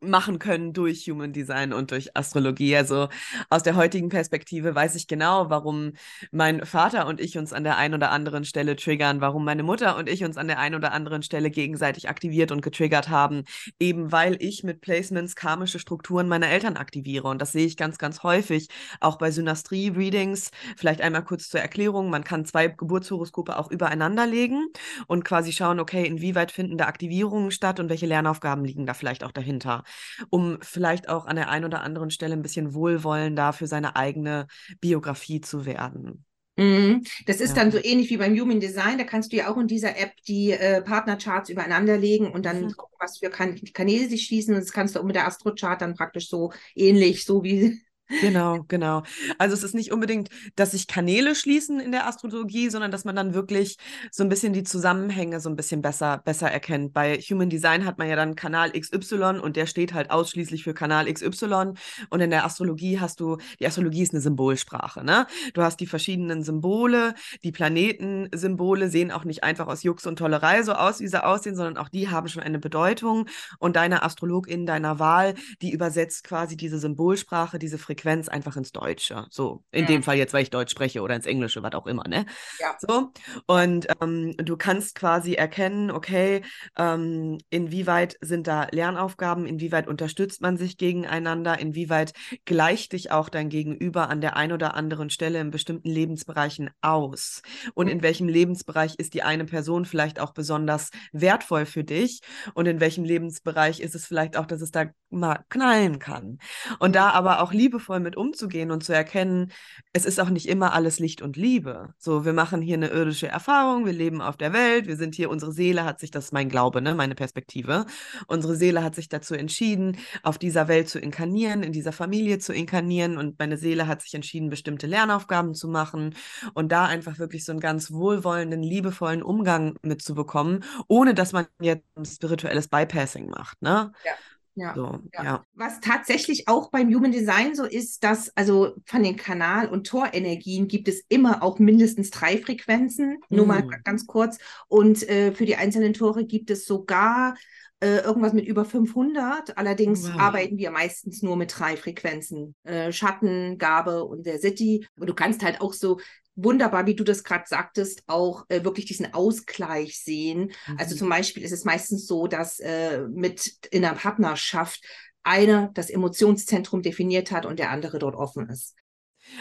machen 0.00 0.38
können 0.38 0.72
durch 0.72 1.06
Human 1.06 1.32
Design 1.32 1.72
und 1.72 1.90
durch 1.90 2.16
Astrologie. 2.16 2.76
Also 2.76 3.08
aus 3.50 3.62
der 3.62 3.76
heutigen 3.76 4.08
Perspektive 4.08 4.74
weiß 4.74 4.94
ich 4.94 5.06
genau, 5.06 5.50
warum 5.50 5.92
mein 6.30 6.64
Vater 6.64 7.06
und 7.06 7.20
ich 7.20 7.36
uns 7.36 7.52
an 7.52 7.64
der 7.64 7.76
einen 7.76 7.94
oder 7.94 8.10
anderen 8.10 8.44
Stelle 8.44 8.76
triggern, 8.76 9.20
warum 9.20 9.44
meine 9.44 9.62
Mutter 9.62 9.96
und 9.96 10.08
ich 10.08 10.24
uns 10.24 10.38
an 10.38 10.48
der 10.48 10.58
einen 10.58 10.74
oder 10.76 10.92
anderen 10.92 11.22
Stelle 11.22 11.50
gegenseitig 11.50 12.08
aktiviert 12.08 12.52
und 12.52 12.62
getriggert 12.62 13.08
haben, 13.10 13.44
eben 13.78 14.12
weil 14.12 14.36
ich 14.40 14.64
mit 14.64 14.80
Placements 14.80 15.36
karmische 15.36 15.78
Strukturen 15.78 16.28
meiner 16.28 16.48
Eltern 16.48 16.76
aktiviere. 16.76 17.28
Und 17.28 17.42
das 17.42 17.52
sehe 17.52 17.66
ich 17.66 17.76
ganz, 17.76 17.98
ganz 17.98 18.22
häufig, 18.22 18.68
auch 19.00 19.18
bei 19.18 19.30
Synastrie-Readings. 19.30 20.50
Vielleicht 20.76 21.02
einmal 21.02 21.24
kurz 21.24 21.48
zur 21.50 21.60
Erklärung, 21.60 22.08
man 22.08 22.24
kann 22.24 22.46
zwei 22.46 22.68
Geburtshoroskope 22.68 23.58
auch 23.58 23.70
übereinander 23.70 24.26
legen 24.26 24.68
und 25.06 25.24
quasi 25.24 25.52
schauen, 25.52 25.80
okay, 25.80 26.06
inwieweit 26.06 26.50
finden 26.50 26.78
da 26.78 26.86
Aktivierungen 26.86 27.50
statt 27.50 27.78
und 27.78 27.90
welche 27.90 28.06
Lernaufgaben 28.06 28.64
liegen 28.64 28.86
da 28.86 28.94
vielleicht 28.94 29.22
auch 29.24 29.32
dahinter 29.32 29.65
runter, 29.66 29.84
um 30.30 30.58
vielleicht 30.62 31.08
auch 31.08 31.26
an 31.26 31.36
der 31.36 31.50
einen 31.50 31.64
oder 31.64 31.82
anderen 31.82 32.10
Stelle 32.10 32.34
ein 32.34 32.42
bisschen 32.42 32.74
wohlwollender 32.74 33.52
für 33.52 33.66
seine 33.66 33.96
eigene 33.96 34.46
Biografie 34.80 35.40
zu 35.40 35.66
werden. 35.66 36.24
Mhm. 36.58 37.04
Das 37.26 37.40
ist 37.40 37.54
ja. 37.54 37.62
dann 37.62 37.70
so 37.70 37.78
ähnlich 37.82 38.08
wie 38.08 38.16
beim 38.16 38.38
Human 38.38 38.60
Design. 38.60 38.96
Da 38.96 39.04
kannst 39.04 39.32
du 39.32 39.36
ja 39.36 39.52
auch 39.52 39.58
in 39.58 39.66
dieser 39.66 39.98
App 39.98 40.12
die 40.26 40.52
äh, 40.52 40.80
Partnercharts 40.80 41.50
übereinander 41.50 41.98
legen 41.98 42.30
und 42.30 42.46
dann 42.46 42.62
mhm. 42.62 42.72
gucken, 42.72 42.96
was 42.98 43.18
für 43.18 43.28
kan 43.28 43.60
Kanäle 43.74 44.08
sich 44.08 44.24
schließen. 44.24 44.54
Und 44.54 44.60
das 44.60 44.72
kannst 44.72 44.96
du 44.96 45.00
auch 45.00 45.04
mit 45.04 45.16
der 45.16 45.26
Astro-Chart 45.26 45.80
dann 45.80 45.94
praktisch 45.94 46.30
so 46.30 46.52
ähnlich, 46.74 47.24
so 47.24 47.44
wie 47.44 47.82
Genau, 48.08 48.64
genau. 48.68 49.02
Also 49.38 49.54
es 49.54 49.64
ist 49.64 49.74
nicht 49.74 49.92
unbedingt, 49.92 50.30
dass 50.54 50.70
sich 50.70 50.86
Kanäle 50.86 51.34
schließen 51.34 51.80
in 51.80 51.90
der 51.92 52.06
Astrologie, 52.06 52.70
sondern 52.70 52.90
dass 52.92 53.04
man 53.04 53.16
dann 53.16 53.34
wirklich 53.34 53.76
so 54.12 54.22
ein 54.22 54.28
bisschen 54.28 54.52
die 54.52 54.62
Zusammenhänge 54.62 55.40
so 55.40 55.50
ein 55.50 55.56
bisschen 55.56 55.82
besser, 55.82 56.18
besser 56.24 56.50
erkennt. 56.50 56.92
Bei 56.92 57.16
Human 57.18 57.50
Design 57.50 57.84
hat 57.84 57.98
man 57.98 58.08
ja 58.08 58.14
dann 58.16 58.36
Kanal 58.36 58.72
XY 58.74 59.40
und 59.40 59.56
der 59.56 59.66
steht 59.66 59.92
halt 59.92 60.10
ausschließlich 60.10 60.62
für 60.64 60.72
Kanal 60.72 61.08
XY. 61.12 61.74
Und 62.08 62.20
in 62.20 62.30
der 62.30 62.44
Astrologie 62.44 63.00
hast 63.00 63.18
du, 63.20 63.38
die 63.60 63.66
Astrologie 63.66 64.02
ist 64.02 64.12
eine 64.14 64.20
Symbolsprache, 64.22 65.04
ne? 65.04 65.26
Du 65.52 65.62
hast 65.62 65.78
die 65.80 65.86
verschiedenen 65.86 66.42
Symbole, 66.42 67.14
die 67.42 67.52
Planetensymbole 67.52 68.88
sehen 68.88 69.10
auch 69.10 69.24
nicht 69.24 69.42
einfach 69.44 69.66
aus 69.66 69.82
Jux 69.82 70.06
und 70.06 70.16
Tollerei 70.18 70.62
so 70.62 70.72
aus, 70.72 71.00
wie 71.00 71.08
sie 71.08 71.22
aussehen, 71.24 71.56
sondern 71.56 71.76
auch 71.76 71.88
die 71.88 72.08
haben 72.08 72.28
schon 72.28 72.42
eine 72.42 72.58
Bedeutung. 72.60 73.26
Und 73.58 73.76
deine 73.76 74.02
Astrologin 74.04 74.64
deiner 74.64 74.98
Wahl, 75.00 75.34
die 75.60 75.72
übersetzt 75.72 76.24
quasi 76.24 76.56
diese 76.56 76.78
Symbolsprache, 76.78 77.58
diese 77.58 77.78
Frequenz 77.78 77.95
Frequenz 77.96 78.28
einfach 78.28 78.56
ins 78.56 78.72
Deutsche. 78.72 79.26
So, 79.30 79.64
in 79.70 79.82
ja. 79.82 79.86
dem 79.86 80.02
Fall 80.02 80.16
jetzt, 80.16 80.34
weil 80.34 80.42
ich 80.42 80.50
Deutsch 80.50 80.70
spreche 80.70 81.00
oder 81.00 81.16
ins 81.16 81.26
Englische, 81.26 81.62
was 81.62 81.72
auch 81.72 81.86
immer, 81.86 82.04
ne? 82.06 82.26
Ja. 82.60 82.76
So. 82.78 83.12
Und 83.46 83.86
ähm, 84.02 84.34
du 84.36 84.56
kannst 84.56 84.94
quasi 84.94 85.34
erkennen, 85.34 85.90
okay, 85.90 86.42
ähm, 86.76 87.38
inwieweit 87.48 88.16
sind 88.20 88.46
da 88.46 88.68
Lernaufgaben, 88.70 89.46
inwieweit 89.46 89.88
unterstützt 89.88 90.42
man 90.42 90.58
sich 90.58 90.76
gegeneinander, 90.76 91.58
inwieweit 91.58 92.12
gleicht 92.44 92.92
dich 92.92 93.10
auch 93.10 93.30
dein 93.30 93.48
Gegenüber 93.48 94.10
an 94.10 94.20
der 94.20 94.36
einen 94.36 94.52
oder 94.52 94.74
anderen 94.74 95.08
Stelle 95.08 95.40
in 95.40 95.50
bestimmten 95.50 95.88
Lebensbereichen 95.88 96.70
aus. 96.82 97.40
Und 97.74 97.86
mhm. 97.86 97.92
in 97.92 98.02
welchem 98.02 98.28
Lebensbereich 98.28 98.96
ist 98.98 99.14
die 99.14 99.22
eine 99.22 99.46
Person 99.46 99.86
vielleicht 99.86 100.20
auch 100.20 100.32
besonders 100.34 100.90
wertvoll 101.12 101.64
für 101.64 101.84
dich 101.84 102.20
und 102.54 102.66
in 102.66 102.80
welchem 102.80 103.04
Lebensbereich 103.04 103.80
ist 103.80 103.94
es 103.94 104.06
vielleicht 104.06 104.36
auch, 104.36 104.46
dass 104.46 104.60
es 104.60 104.70
da 104.70 104.86
mal 105.08 105.44
knallen 105.48 105.98
kann. 105.98 106.38
Und 106.78 106.94
da 106.94 107.10
aber 107.10 107.40
auch 107.40 107.52
liebevoll 107.52 107.85
liebevoll 107.86 108.00
mit 108.00 108.16
umzugehen 108.16 108.70
und 108.70 108.82
zu 108.84 108.92
erkennen, 108.92 109.52
es 109.92 110.04
ist 110.04 110.20
auch 110.20 110.30
nicht 110.30 110.48
immer 110.48 110.72
alles 110.72 110.98
Licht 110.98 111.22
und 111.22 111.36
Liebe. 111.36 111.94
So, 111.98 112.24
wir 112.24 112.32
machen 112.32 112.60
hier 112.60 112.74
eine 112.74 112.88
irdische 112.88 113.28
Erfahrung, 113.28 113.86
wir 113.86 113.92
leben 113.92 114.20
auf 114.20 114.36
der 114.36 114.52
Welt, 114.52 114.86
wir 114.86 114.96
sind 114.96 115.14
hier, 115.14 115.30
unsere 115.30 115.52
Seele 115.52 115.84
hat 115.84 116.00
sich, 116.00 116.10
das 116.10 116.26
ist 116.26 116.32
mein 116.32 116.48
Glaube, 116.48 116.82
ne, 116.82 116.94
meine 116.94 117.14
Perspektive, 117.14 117.86
unsere 118.26 118.56
Seele 118.56 118.82
hat 118.82 118.94
sich 118.94 119.08
dazu 119.08 119.34
entschieden, 119.34 119.98
auf 120.22 120.38
dieser 120.38 120.68
Welt 120.68 120.88
zu 120.88 120.98
inkarnieren, 120.98 121.62
in 121.62 121.72
dieser 121.72 121.92
Familie 121.92 122.38
zu 122.38 122.52
inkarnieren 122.52 123.18
und 123.18 123.38
meine 123.38 123.56
Seele 123.56 123.86
hat 123.86 124.02
sich 124.02 124.14
entschieden, 124.14 124.50
bestimmte 124.50 124.86
Lernaufgaben 124.86 125.54
zu 125.54 125.68
machen 125.68 126.14
und 126.54 126.72
da 126.72 126.86
einfach 126.86 127.18
wirklich 127.18 127.44
so 127.44 127.52
einen 127.52 127.60
ganz 127.60 127.92
wohlwollenden, 127.92 128.62
liebevollen 128.62 129.22
Umgang 129.22 129.76
mitzubekommen, 129.82 130.64
ohne 130.88 131.14
dass 131.14 131.32
man 131.32 131.46
jetzt 131.60 131.84
ein 131.96 132.04
spirituelles 132.04 132.68
Bypassing 132.68 133.28
macht, 133.28 133.62
ne? 133.62 133.92
Ja. 134.04 134.12
Ja, 134.58 134.74
so, 134.74 135.00
ja. 135.12 135.22
ja, 135.22 135.44
Was 135.54 135.80
tatsächlich 135.80 136.48
auch 136.48 136.70
beim 136.70 136.92
Human 136.92 137.12
Design 137.12 137.54
so 137.54 137.64
ist, 137.64 138.02
dass 138.02 138.34
also 138.36 138.74
von 138.86 139.02
den 139.02 139.16
Kanal- 139.16 139.68
und 139.68 139.86
Torenergien 139.86 140.66
gibt 140.66 140.88
es 140.88 141.04
immer 141.10 141.42
auch 141.42 141.58
mindestens 141.58 142.10
drei 142.10 142.38
Frequenzen, 142.38 143.18
mhm. 143.28 143.36
nur 143.36 143.46
mal 143.46 143.62
mm. 143.62 143.82
ganz 143.84 144.06
kurz. 144.06 144.38
Und 144.68 145.06
äh, 145.10 145.32
für 145.32 145.44
die 145.44 145.56
einzelnen 145.56 145.92
Tore 145.92 146.24
gibt 146.24 146.50
es 146.50 146.64
sogar 146.64 147.36
äh, 147.80 147.98
irgendwas 147.98 148.32
mit 148.32 148.46
über 148.46 148.64
500. 148.64 149.56
Allerdings 149.58 150.04
wow. 150.04 150.20
arbeiten 150.20 150.58
wir 150.58 150.70
meistens 150.70 151.22
nur 151.22 151.36
mit 151.36 151.58
drei 151.58 151.76
Frequenzen. 151.76 152.54
Äh, 152.64 152.92
Schatten, 152.92 153.58
Gabe 153.58 154.04
und 154.04 154.26
der 154.26 154.38
City. 154.38 154.86
Aber 154.96 155.06
du 155.06 155.14
kannst 155.14 155.42
halt 155.42 155.60
auch 155.60 155.72
so 155.72 155.98
wunderbar, 156.36 156.86
wie 156.86 156.94
du 156.94 157.04
das 157.04 157.24
gerade 157.24 157.44
sagtest, 157.46 158.02
auch 158.06 158.44
äh, 158.48 158.62
wirklich 158.64 158.86
diesen 158.86 159.14
Ausgleich 159.14 159.98
sehen. 159.98 160.52
Also 160.66 160.72
mhm. 160.72 160.78
Also 160.78 160.96
zum 160.96 161.08
Beispiel 161.08 161.42
ist 161.42 161.52
es 161.52 161.64
meistens 161.64 162.06
so, 162.06 162.26
dass 162.26 162.60
äh, 162.60 163.02
mit 163.08 163.66
in 163.70 163.84
einer 163.84 163.96
Partnerschaft 163.96 164.84
einer 165.22 165.70
das 165.74 165.90
Emotionszentrum 165.90 166.82
definiert 166.82 167.32
hat 167.32 167.46
und 167.46 167.58
der 167.58 167.70
andere 167.70 167.98
dort 167.98 168.14
offen 168.14 168.48
ist. 168.48 168.76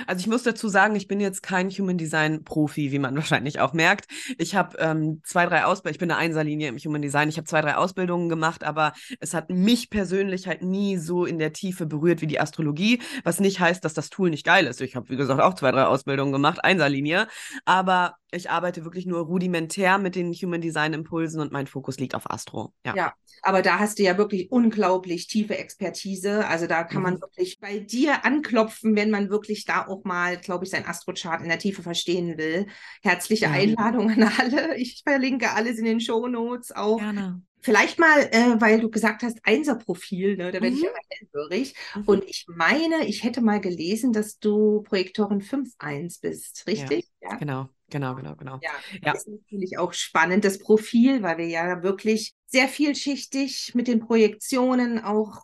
Also 0.08 0.20
ich 0.20 0.27
muss 0.27 0.44
dazu 0.44 0.68
sagen, 0.68 0.96
ich 0.96 1.08
bin 1.08 1.20
jetzt 1.20 1.44
kein 1.44 1.70
Human 1.70 1.98
Design 1.98 2.44
Profi, 2.44 2.92
wie 2.92 3.00
man 3.00 3.15
wahrscheinlich 3.15 3.60
auch 3.60 3.74
merkt. 3.74 4.06
Ich 4.38 4.56
habe 4.56 4.77
ähm, 4.80 5.22
zwei, 5.24 5.46
drei 5.46 5.65
Ausbildungen, 5.65 5.96
ich 5.96 6.00
bin 6.00 6.12
eine 6.12 6.20
Einserlinie 6.20 6.70
im 6.70 6.77
Human 6.77 7.01
Design, 7.01 7.30
ich 7.30 7.38
habe 7.38 7.48
zwei, 7.48 7.62
drei 7.62 7.75
Ausbildungen 7.75 8.30
gemacht, 8.30 8.63
aber 8.63 8.94
es 9.20 9.34
hat 9.34 9.50
mich 9.50 9.89
persönlich 9.89 10.48
halt 10.48 10.62
nie 10.62 10.98
so 10.98 11.25
in 11.25 11.39
der 11.39 11.54
Tiefe 11.54 11.86
berührt 11.86 12.22
wie 12.22 12.27
die 12.27 12.39
Astrologie, 12.39 13.01
was 13.24 13.39
nicht 13.39 13.60
heißt, 13.60 13.84
dass 13.84 13.94
das 13.94 14.10
Tool 14.10 14.30
nicht 14.30 14.46
geil 14.46 14.68
ist. 14.68 14.82
Ich 14.82 14.96
habe, 14.96 15.10
wie 15.10 15.18
gesagt, 15.18 15.42
auch 15.42 15.54
zwei, 15.54 15.72
drei 15.72 15.86
Ausbildungen 15.86 16.32
gemacht, 16.32 16.63
Einserlinie, 16.63 17.27
aber 17.65 18.15
ich 18.36 18.50
arbeite 18.50 18.84
wirklich 18.84 19.06
nur 19.06 19.22
rudimentär 19.22 19.98
mit 19.98 20.15
den 20.15 20.34
Human 20.34 20.62
Design 20.62 20.94
Impulsen 20.94 21.39
und 21.39 21.51
mein 21.51 21.68
Fokus 21.68 22.00
liegt 22.00 22.15
auf 22.15 22.30
Astro. 22.30 22.74
Ja. 22.86 22.96
ja, 22.96 23.13
aber 23.42 23.62
da 23.62 23.80
hast 23.80 24.00
du 24.00 24.04
ja 24.04 24.18
wirklich 24.18 24.51
unglaublich 24.51 25.27
tiefe 25.27 25.58
Expertise. 25.58 26.48
Also 26.48 26.68
da 26.68 26.84
kann 26.84 26.98
mhm. 26.98 27.04
man 27.04 27.22
wirklich 27.22 27.60
bei 27.60 27.80
dir 27.80 28.25
anklopfen, 28.25 28.96
wenn 28.96 29.12
man 29.12 29.30
wirklich 29.30 29.65
da 29.65 29.75
auch 29.84 30.03
mal, 30.03 30.38
glaube 30.38 30.65
ich, 30.65 30.72
sein 30.72 30.86
Astrochart 30.86 31.41
in 31.41 31.50
der 31.50 31.60
Tiefe 31.60 31.84
verstehen 31.84 32.38
will. 32.38 32.67
Herzliche 33.01 33.46
ja. 33.46 33.51
Einladung 33.51 34.10
an 34.12 34.32
alle. 34.38 34.77
Ich 34.77 35.01
verlinke 35.03 35.51
alles 35.51 35.77
in 35.77 35.86
den 35.86 36.00
Show 36.00 36.27
Notes 36.27 36.72
auch. 36.72 37.00
Gerne. 37.00 37.41
Vielleicht 37.65 37.98
mal, 37.98 38.20
äh, 38.32 38.62
weil 38.62 38.79
du 38.79 38.91
gesagt 38.91 39.24
hast, 39.24 39.39
Einserprofil, 39.44 40.38
ne? 40.38 40.51
da 40.51 40.62
werde 40.62 40.70
mhm. 40.70 40.77
ich 40.77 40.84
immer 40.84 41.00
hellhörig. 41.10 41.75
Mhm. 41.96 42.03
Und 42.05 42.24
ich 42.25 42.46
meine, 42.48 43.08
ich 43.08 43.24
hätte 43.24 43.41
mal 43.41 43.60
gelesen, 43.60 44.13
dass 44.13 44.38
du 44.38 44.84
Projektorin 44.84 45.41
5.1 45.41 46.22
bist, 46.22 46.67
richtig? 46.67 47.10
Ja, 47.22 47.32
ja, 47.32 47.36
genau. 47.38 47.70
Genau, 47.89 48.15
genau, 48.15 48.36
genau. 48.36 48.60
Ja, 48.62 48.72
ja. 48.94 49.13
Das 49.13 49.25
ist 49.25 49.29
natürlich 49.29 49.77
auch 49.77 49.94
spannend, 49.94 50.44
das 50.44 50.60
Profil, 50.60 51.22
weil 51.22 51.38
wir 51.38 51.48
ja 51.48 51.84
wirklich 51.84 52.34
sehr 52.46 52.67
vielschichtig 52.67 53.74
mit 53.75 53.88
den 53.88 54.00
Projektionen 54.00 55.00
auch 55.00 55.44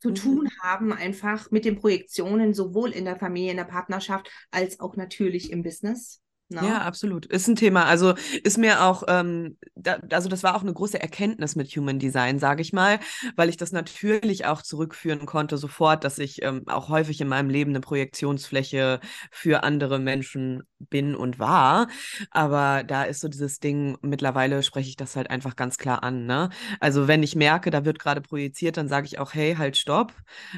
zu 0.00 0.10
mhm. 0.10 0.14
tun 0.14 0.48
haben, 0.62 0.92
einfach 0.92 1.50
mit 1.50 1.64
den 1.64 1.76
Projektionen 1.76 2.54
sowohl 2.54 2.90
in 2.90 3.04
der 3.04 3.16
Familie, 3.16 3.52
in 3.52 3.56
der 3.56 3.64
Partnerschaft 3.64 4.30
als 4.50 4.80
auch 4.80 4.96
natürlich 4.96 5.52
im 5.52 5.62
Business. 5.62 6.20
No? 6.50 6.62
Ne? 6.62 6.68
Ja, 6.68 6.78
absolut. 6.82 7.26
Ist 7.26 7.46
ein 7.46 7.56
Thema. 7.56 7.84
Also 7.84 8.14
ist 8.42 8.58
mir 8.58 8.82
auch, 8.82 9.04
ähm, 9.06 9.56
da, 9.76 10.00
also 10.10 10.28
das 10.28 10.42
war 10.42 10.56
auch 10.56 10.62
eine 10.62 10.72
große 10.72 11.00
Erkenntnis 11.00 11.54
mit 11.54 11.68
Human 11.76 11.98
Design, 11.98 12.38
sage 12.38 12.62
ich 12.62 12.72
mal, 12.72 12.98
weil 13.36 13.48
ich 13.48 13.56
das 13.56 13.70
natürlich 13.70 14.46
auch 14.46 14.62
zurückführen 14.62 15.26
konnte 15.26 15.56
sofort, 15.58 16.02
dass 16.02 16.18
ich 16.18 16.42
ähm, 16.42 16.64
auch 16.66 16.88
häufig 16.88 17.20
in 17.20 17.28
meinem 17.28 17.50
Leben 17.50 17.70
eine 17.70 17.80
Projektionsfläche 17.80 19.00
für 19.30 19.62
andere 19.62 20.00
Menschen 20.00 20.64
bin 20.88 21.14
und 21.14 21.38
war. 21.38 21.88
Aber 22.30 22.82
da 22.84 23.04
ist 23.04 23.20
so 23.20 23.28
dieses 23.28 23.60
Ding, 23.60 23.98
mittlerweile 24.02 24.62
spreche 24.62 24.88
ich 24.88 24.96
das 24.96 25.16
halt 25.16 25.30
einfach 25.30 25.56
ganz 25.56 25.78
klar 25.78 26.02
an. 26.02 26.26
Ne? 26.26 26.50
Also 26.80 27.08
wenn 27.08 27.22
ich 27.22 27.36
merke, 27.36 27.70
da 27.70 27.84
wird 27.84 27.98
gerade 27.98 28.20
projiziert, 28.20 28.76
dann 28.76 28.88
sage 28.88 29.06
ich 29.06 29.18
auch, 29.18 29.34
hey, 29.34 29.54
halt, 29.56 29.76
stopp. 29.76 30.12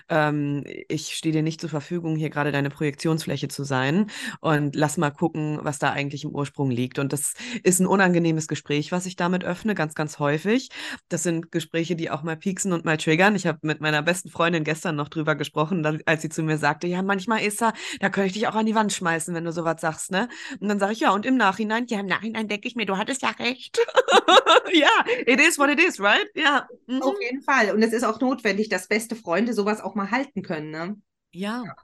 Ähm, 0.08 0.64
ich 0.88 1.14
stehe 1.14 1.32
dir 1.32 1.42
nicht 1.42 1.60
zur 1.60 1.70
Verfügung, 1.70 2.16
hier 2.16 2.30
gerade 2.30 2.52
deine 2.52 2.70
Projektionsfläche 2.70 3.48
zu 3.48 3.64
sein. 3.64 4.06
Und 4.40 4.76
lass 4.76 4.96
mal 4.96 5.10
gucken, 5.10 5.58
was 5.62 5.78
da 5.78 5.90
eigentlich 5.90 6.24
im 6.24 6.30
Ursprung 6.30 6.70
liegt. 6.70 6.98
Und 6.98 7.12
das 7.12 7.34
ist 7.62 7.80
ein 7.80 7.86
unangenehmes 7.86 8.48
Gespräch, 8.48 8.92
was 8.92 9.06
ich 9.06 9.16
damit 9.16 9.44
öffne, 9.44 9.74
ganz, 9.74 9.94
ganz 9.94 10.18
häufig. 10.18 10.68
Das 11.08 11.22
sind 11.22 11.50
Gespräche, 11.50 11.96
die 11.96 12.10
auch 12.10 12.22
mal 12.22 12.36
pieksen 12.36 12.72
und 12.72 12.84
mal 12.84 12.96
triggern. 12.96 13.34
Ich 13.34 13.46
habe 13.46 13.58
mit 13.62 13.80
meiner 13.80 14.02
besten 14.02 14.30
Freundin 14.30 14.64
gestern 14.64 14.96
noch 14.96 15.08
drüber 15.08 15.34
gesprochen, 15.34 16.02
als 16.06 16.22
sie 16.22 16.28
zu 16.28 16.42
mir 16.42 16.58
sagte, 16.58 16.86
ja, 16.86 17.02
manchmal 17.02 17.42
ist 17.42 17.60
da, 17.60 17.72
da 18.00 18.10
könnte 18.10 18.28
ich 18.28 18.32
dich 18.34 18.48
auch 18.48 18.54
an 18.54 18.66
die 18.66 18.74
Wand 18.74 18.92
schmeißen, 18.92 19.34
wenn 19.34 19.44
du 19.44 19.52
sowas 19.52 19.80
sagst, 19.80 20.11
ne? 20.12 20.28
Und 20.60 20.68
dann 20.68 20.78
sage 20.78 20.92
ich, 20.92 21.00
ja, 21.00 21.10
und 21.10 21.26
im 21.26 21.36
Nachhinein, 21.36 21.86
ja, 21.88 21.98
im 21.98 22.06
Nachhinein 22.06 22.46
denke 22.46 22.68
ich 22.68 22.76
mir, 22.76 22.86
du 22.86 22.96
hattest 22.96 23.22
ja 23.22 23.30
recht. 23.30 23.78
ja, 24.72 25.04
it 25.26 25.40
is 25.40 25.58
what 25.58 25.70
it 25.70 25.80
is, 25.80 25.98
right? 25.98 26.28
Ja. 26.36 26.68
Mhm. 26.86 27.02
Auf 27.02 27.16
jeden 27.20 27.42
Fall. 27.42 27.74
Und 27.74 27.82
es 27.82 27.92
ist 27.92 28.04
auch 28.04 28.20
notwendig, 28.20 28.68
dass 28.68 28.86
beste 28.86 29.16
Freunde 29.16 29.54
sowas 29.54 29.80
auch 29.80 29.96
mal 29.96 30.12
halten 30.12 30.42
können, 30.42 30.70
ne? 30.70 30.96
Ja. 31.32 31.64
ja. 31.64 31.74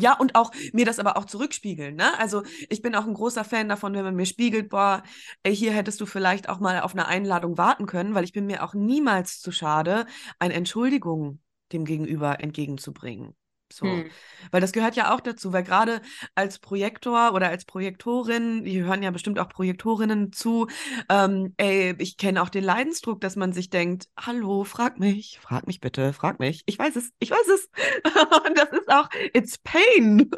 Ja, 0.00 0.16
und 0.16 0.36
auch 0.36 0.52
mir 0.72 0.84
das 0.84 1.00
aber 1.00 1.16
auch 1.16 1.24
zurückspiegeln. 1.24 1.96
Ne? 1.96 2.16
Also 2.20 2.44
ich 2.68 2.82
bin 2.82 2.94
auch 2.94 3.04
ein 3.04 3.14
großer 3.14 3.42
Fan 3.42 3.68
davon, 3.68 3.94
wenn 3.94 4.04
man 4.04 4.14
mir 4.14 4.26
spiegelt, 4.26 4.68
boah, 4.68 5.02
hier 5.44 5.72
hättest 5.72 6.00
du 6.00 6.06
vielleicht 6.06 6.48
auch 6.48 6.60
mal 6.60 6.82
auf 6.82 6.92
eine 6.92 7.08
Einladung 7.08 7.58
warten 7.58 7.86
können, 7.86 8.14
weil 8.14 8.22
ich 8.22 8.32
bin 8.32 8.46
mir 8.46 8.62
auch 8.62 8.74
niemals 8.74 9.40
zu 9.40 9.50
schade, 9.50 10.06
eine 10.38 10.54
Entschuldigung 10.54 11.40
dem 11.72 11.84
Gegenüber 11.84 12.38
entgegenzubringen. 12.38 13.34
So. 13.72 13.86
Hm. 13.86 14.10
Weil 14.50 14.60
das 14.60 14.72
gehört 14.72 14.96
ja 14.96 15.14
auch 15.14 15.20
dazu, 15.20 15.52
weil 15.52 15.62
gerade 15.62 16.00
als 16.34 16.58
Projektor 16.58 17.34
oder 17.34 17.48
als 17.48 17.64
Projektorin, 17.64 18.64
die 18.64 18.82
hören 18.82 19.02
ja 19.02 19.10
bestimmt 19.10 19.38
auch 19.38 19.48
Projektorinnen 19.48 20.32
zu, 20.32 20.68
ähm, 21.08 21.54
ey, 21.56 21.94
ich 21.98 22.16
kenne 22.16 22.42
auch 22.42 22.48
den 22.48 22.64
Leidensdruck, 22.64 23.20
dass 23.20 23.36
man 23.36 23.52
sich 23.52 23.70
denkt, 23.70 24.08
hallo, 24.18 24.64
frag 24.64 24.98
mich, 24.98 25.38
frag 25.40 25.66
mich 25.66 25.80
bitte, 25.80 26.12
frag 26.12 26.38
mich. 26.40 26.62
Ich 26.66 26.78
weiß 26.78 26.96
es, 26.96 27.10
ich 27.18 27.30
weiß 27.30 27.48
es. 27.54 27.68
Und 28.46 28.58
das 28.58 28.70
ist 28.70 28.88
auch, 28.88 29.08
it's 29.32 29.58
pain. 29.58 30.30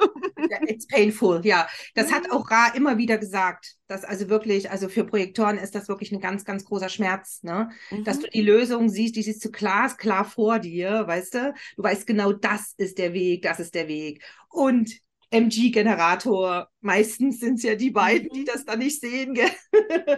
it's 0.66 0.86
painful, 0.86 1.40
ja. 1.44 1.68
Das 1.94 2.12
hat 2.12 2.30
auch 2.30 2.50
Ra 2.50 2.68
immer 2.74 2.98
wieder 2.98 3.18
gesagt. 3.18 3.76
Das 3.90 4.04
also 4.04 4.28
wirklich, 4.28 4.70
also 4.70 4.88
für 4.88 5.02
Projektoren 5.02 5.58
ist 5.58 5.74
das 5.74 5.88
wirklich 5.88 6.12
ein 6.12 6.20
ganz, 6.20 6.44
ganz 6.44 6.64
großer 6.64 6.88
Schmerz, 6.88 7.42
ne? 7.42 7.70
Mhm. 7.90 8.04
Dass 8.04 8.20
du 8.20 8.28
die 8.28 8.40
Lösung 8.40 8.88
siehst, 8.88 9.16
die 9.16 9.22
siehst 9.24 9.44
du 9.44 9.50
klar, 9.50 9.96
klar 9.96 10.24
vor 10.24 10.60
dir, 10.60 11.08
weißt 11.08 11.34
du? 11.34 11.54
Du 11.76 11.82
weißt 11.82 12.06
genau, 12.06 12.32
das 12.32 12.72
ist 12.76 12.98
der 12.98 13.14
Weg, 13.14 13.42
das 13.42 13.58
ist 13.58 13.74
der 13.74 13.88
Weg. 13.88 14.22
Und 14.48 14.92
MG-Generator. 15.32 16.68
Meistens 16.80 17.40
sind 17.40 17.56
es 17.56 17.64
ja 17.64 17.74
die 17.74 17.90
beiden, 17.90 18.28
die 18.30 18.40
mhm. 18.40 18.46
das 18.46 18.64
dann 18.64 18.78
nicht 18.78 19.00
sehen. 19.00 19.34
Gell? 19.34 19.50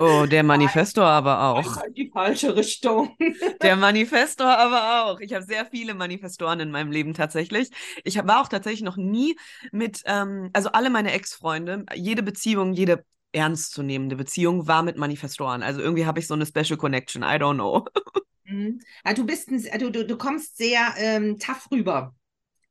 Oh, 0.01 0.27
der 0.27 0.43
Manifestor 0.43 1.05
aber 1.05 1.43
auch. 1.43 1.83
Die 1.97 2.11
falsche 2.11 2.55
Richtung. 2.55 3.17
Der 3.63 3.77
Manifestor 3.77 4.47
aber 4.47 5.05
auch. 5.05 5.21
Ich 5.21 5.33
habe 5.33 5.45
sehr 5.45 5.65
viele 5.67 5.95
Manifestoren 5.95 6.61
in 6.61 6.71
meinem 6.71 6.91
Leben 6.91 7.15
tatsächlich. 7.15 7.71
Ich 8.05 8.17
war 8.17 8.43
auch 8.43 8.49
tatsächlich 8.49 8.83
noch 8.83 8.97
nie 8.97 9.37
mit, 9.71 10.03
ähm, 10.05 10.51
also 10.53 10.71
alle 10.73 10.91
meine 10.91 11.13
Ex-Freunde, 11.13 11.87
jede 11.95 12.23
Beziehung, 12.23 12.73
jede 12.73 13.05
ernstzunehmende 13.33 14.17
Beziehung 14.17 14.67
war 14.67 14.83
mit 14.83 14.97
Manifestoren. 14.97 15.63
Also 15.63 15.81
irgendwie 15.81 16.07
habe 16.07 16.21
ich 16.21 16.27
so 16.27 16.35
eine 16.35 16.47
Special 16.47 16.77
Connection. 16.77 17.23
I 17.23 17.37
don't 17.37 17.55
know. 17.55 17.87
Mhm. 18.45 18.81
Also 19.05 19.23
du 19.23 19.27
bist 19.27 19.51
ein, 19.51 19.63
du, 19.79 19.91
du, 19.91 20.07
du 20.07 20.17
kommst 20.17 20.57
sehr 20.57 20.95
ähm, 20.97 21.39
tough 21.39 21.69
rüber. 21.71 22.15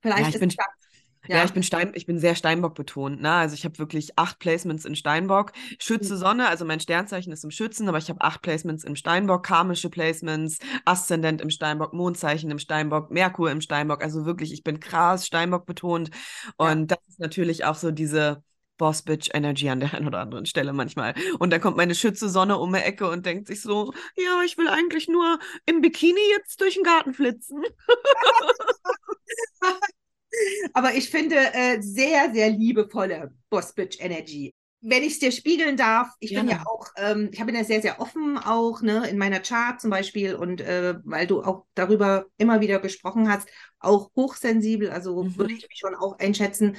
Vielleicht 0.02 0.22
ja, 0.22 0.30
ich 0.30 0.40
bin, 0.40 0.50
das, 0.50 0.58
ja. 1.28 1.38
ja. 1.38 1.44
ich 1.46 1.54
bin 1.54 1.64
Stein, 1.64 1.92
ich 1.96 2.06
bin 2.06 2.20
sehr 2.20 2.36
Steinbock 2.36 2.76
betont. 2.76 3.22
Ne? 3.22 3.32
Also 3.32 3.54
ich 3.54 3.66
habe 3.66 3.78
wirklich 3.80 4.18
acht 4.18 4.40
Placements 4.40 4.86
in 4.86 4.96
Steinbock. 4.96 5.54
Schütze 5.80 6.16
mhm. 6.16 6.20
Sonne, 6.20 6.48
also 6.48 6.66
mein 6.66 6.80
Sternzeichen 6.80 7.32
ist 7.32 7.44
im 7.44 7.52
Schützen, 7.52 7.88
aber 7.88 8.00
ich 8.00 8.10
habe 8.10 8.22
acht 8.22 8.42
Placements 8.42 8.84
im 8.84 8.96
Steinbock, 8.96 9.44
karmische 9.44 9.90
Placements, 9.90 10.60
Aszendent 10.86 11.42
im 11.42 11.50
Steinbock, 11.50 11.94
Mondzeichen 11.94 12.52
im 12.52 12.60
Steinbock, 12.60 13.12
Merkur 13.12 13.52
im 13.52 13.62
Steinbock. 13.62 14.04
Also 14.04 14.26
wirklich, 14.26 14.52
ich 14.52 14.64
bin 14.64 14.80
krass 14.80 15.26
Steinbock 15.26 15.66
betont. 15.66 16.12
Und 16.58 16.92
ja. 16.92 16.98
das 16.98 17.00
ist 17.08 17.20
natürlich 17.20 17.66
auch 17.66 17.76
so 17.76 17.92
diese 17.92 18.44
Boss 18.82 19.04
Bitch 19.04 19.30
Energy 19.36 19.70
an 19.70 19.80
der 19.80 19.94
einen 19.94 20.08
oder 20.08 20.22
anderen 20.22 20.48
Stelle 20.48 20.74
manchmal. 20.74 21.14
Und 21.38 21.54
dann 21.54 21.62
kommt 21.62 21.78
meine 21.78 21.94
Schütze 21.94 22.30
Sonne 22.30 22.58
um 22.58 22.74
die 22.74 22.80
Ecke 22.80 23.08
und 23.08 23.28
denkt 23.28 23.46
sich 23.46 23.62
so, 23.62 23.94
ja, 24.18 24.42
ich 24.44 24.58
will 24.58 24.68
eigentlich 24.68 25.08
nur 25.08 25.38
im 25.68 25.82
Bikini 25.82 26.20
jetzt 26.32 26.60
durch 26.60 26.74
den 26.74 26.84
Garten 26.84 27.14
flitzen. 27.14 27.62
Aber 30.74 30.96
ich 30.96 31.12
finde 31.12 31.36
äh, 31.36 31.80
sehr, 31.80 32.34
sehr 32.34 32.50
liebevolle 32.50 33.32
Boss 33.52 33.74
Bitch 33.74 34.00
Energy. 34.00 34.52
Wenn 34.82 35.04
ich 35.04 35.14
es 35.14 35.20
dir 35.20 35.32
spiegeln 35.32 35.78
darf, 35.78 36.10
ich 36.20 36.32
ja. 36.32 36.40
bin 36.40 36.50
ja 36.50 36.64
auch, 36.66 36.88
ähm, 36.98 37.30
ich 37.32 37.46
bin 37.46 37.54
ja 37.54 37.64
sehr, 37.64 37.84
sehr 37.84 38.00
offen 38.00 38.40
auch, 38.40 38.82
ne, 38.82 39.08
in 39.08 39.20
meiner 39.20 39.42
Chart 39.42 39.80
zum 39.80 39.92
Beispiel 39.92 40.34
und 40.34 40.60
äh, 40.60 40.96
weil 41.04 41.28
du 41.28 41.44
auch 41.44 41.68
darüber 41.76 42.26
immer 42.40 42.62
wieder 42.62 42.80
gesprochen 42.80 43.32
hast, 43.32 43.48
auch 43.78 44.10
hochsensibel, 44.16 44.90
also 44.90 45.22
mhm. 45.22 45.38
würde 45.38 45.54
ich 45.54 45.70
mich 45.70 45.78
schon 45.78 45.94
auch 45.94 46.18
einschätzen. 46.18 46.78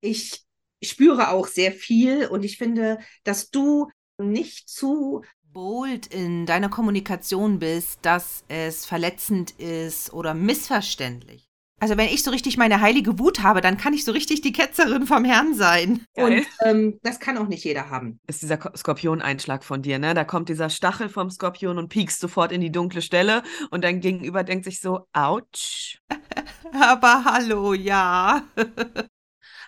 Ich 0.00 0.44
ich 0.84 0.90
spüre 0.90 1.30
auch 1.30 1.46
sehr 1.46 1.72
viel 1.72 2.26
und 2.26 2.44
ich 2.44 2.58
finde, 2.58 2.98
dass 3.24 3.48
du 3.50 3.90
nicht 4.18 4.68
zu 4.68 5.22
bold 5.42 6.08
in 6.08 6.44
deiner 6.44 6.68
Kommunikation 6.68 7.58
bist, 7.58 8.00
dass 8.02 8.44
es 8.48 8.84
verletzend 8.84 9.52
ist 9.52 10.12
oder 10.12 10.34
missverständlich. 10.34 11.48
Also 11.80 11.96
wenn 11.96 12.08
ich 12.08 12.22
so 12.22 12.30
richtig 12.30 12.58
meine 12.58 12.82
heilige 12.82 13.18
Wut 13.18 13.42
habe, 13.42 13.62
dann 13.62 13.78
kann 13.78 13.94
ich 13.94 14.04
so 14.04 14.12
richtig 14.12 14.42
die 14.42 14.52
Ketzerin 14.52 15.06
vom 15.06 15.24
Herrn 15.24 15.54
sein. 15.54 16.04
Geil. 16.14 16.40
Und 16.40 16.46
ähm, 16.60 16.98
das 17.02 17.18
kann 17.18 17.38
auch 17.38 17.48
nicht 17.48 17.64
jeder 17.64 17.88
haben. 17.88 18.20
Ist 18.26 18.42
dieser 18.42 18.58
Skorpion-Einschlag 18.76 19.64
von 19.64 19.80
dir, 19.80 19.98
ne? 19.98 20.12
Da 20.12 20.24
kommt 20.24 20.50
dieser 20.50 20.68
Stachel 20.68 21.08
vom 21.08 21.30
Skorpion 21.30 21.78
und 21.78 21.88
piekst 21.88 22.20
sofort 22.20 22.52
in 22.52 22.60
die 22.60 22.72
dunkle 22.72 23.00
Stelle 23.00 23.42
und 23.70 23.84
dein 23.84 24.00
Gegenüber 24.00 24.44
denkt 24.44 24.66
sich 24.66 24.80
so, 24.80 25.06
ouch. 25.14 25.98
Aber 26.72 27.24
hallo, 27.24 27.72
ja. 27.72 28.42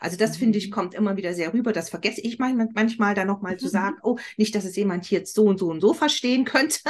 Also 0.01 0.17
das 0.17 0.37
finde 0.37 0.59
ich, 0.59 0.69
mhm. 0.69 0.73
kommt 0.73 0.95
immer 0.95 1.17
wieder 1.17 1.35
sehr 1.35 1.53
rüber. 1.53 1.73
Das 1.73 1.91
vergesse 1.91 2.21
ich 2.21 2.39
manchmal 2.39 3.15
dann 3.15 3.27
nochmal 3.27 3.57
zu 3.57 3.67
mhm. 3.67 3.71
sagen, 3.71 3.97
oh, 4.03 4.19
nicht, 4.37 4.55
dass 4.55 4.65
es 4.65 4.77
jemand 4.77 5.05
hier 5.05 5.19
jetzt 5.19 5.35
so 5.35 5.45
und 5.45 5.59
so 5.59 5.69
und 5.69 5.81
so 5.81 5.95
verstehen 5.95 6.45
könnte. 6.45 6.81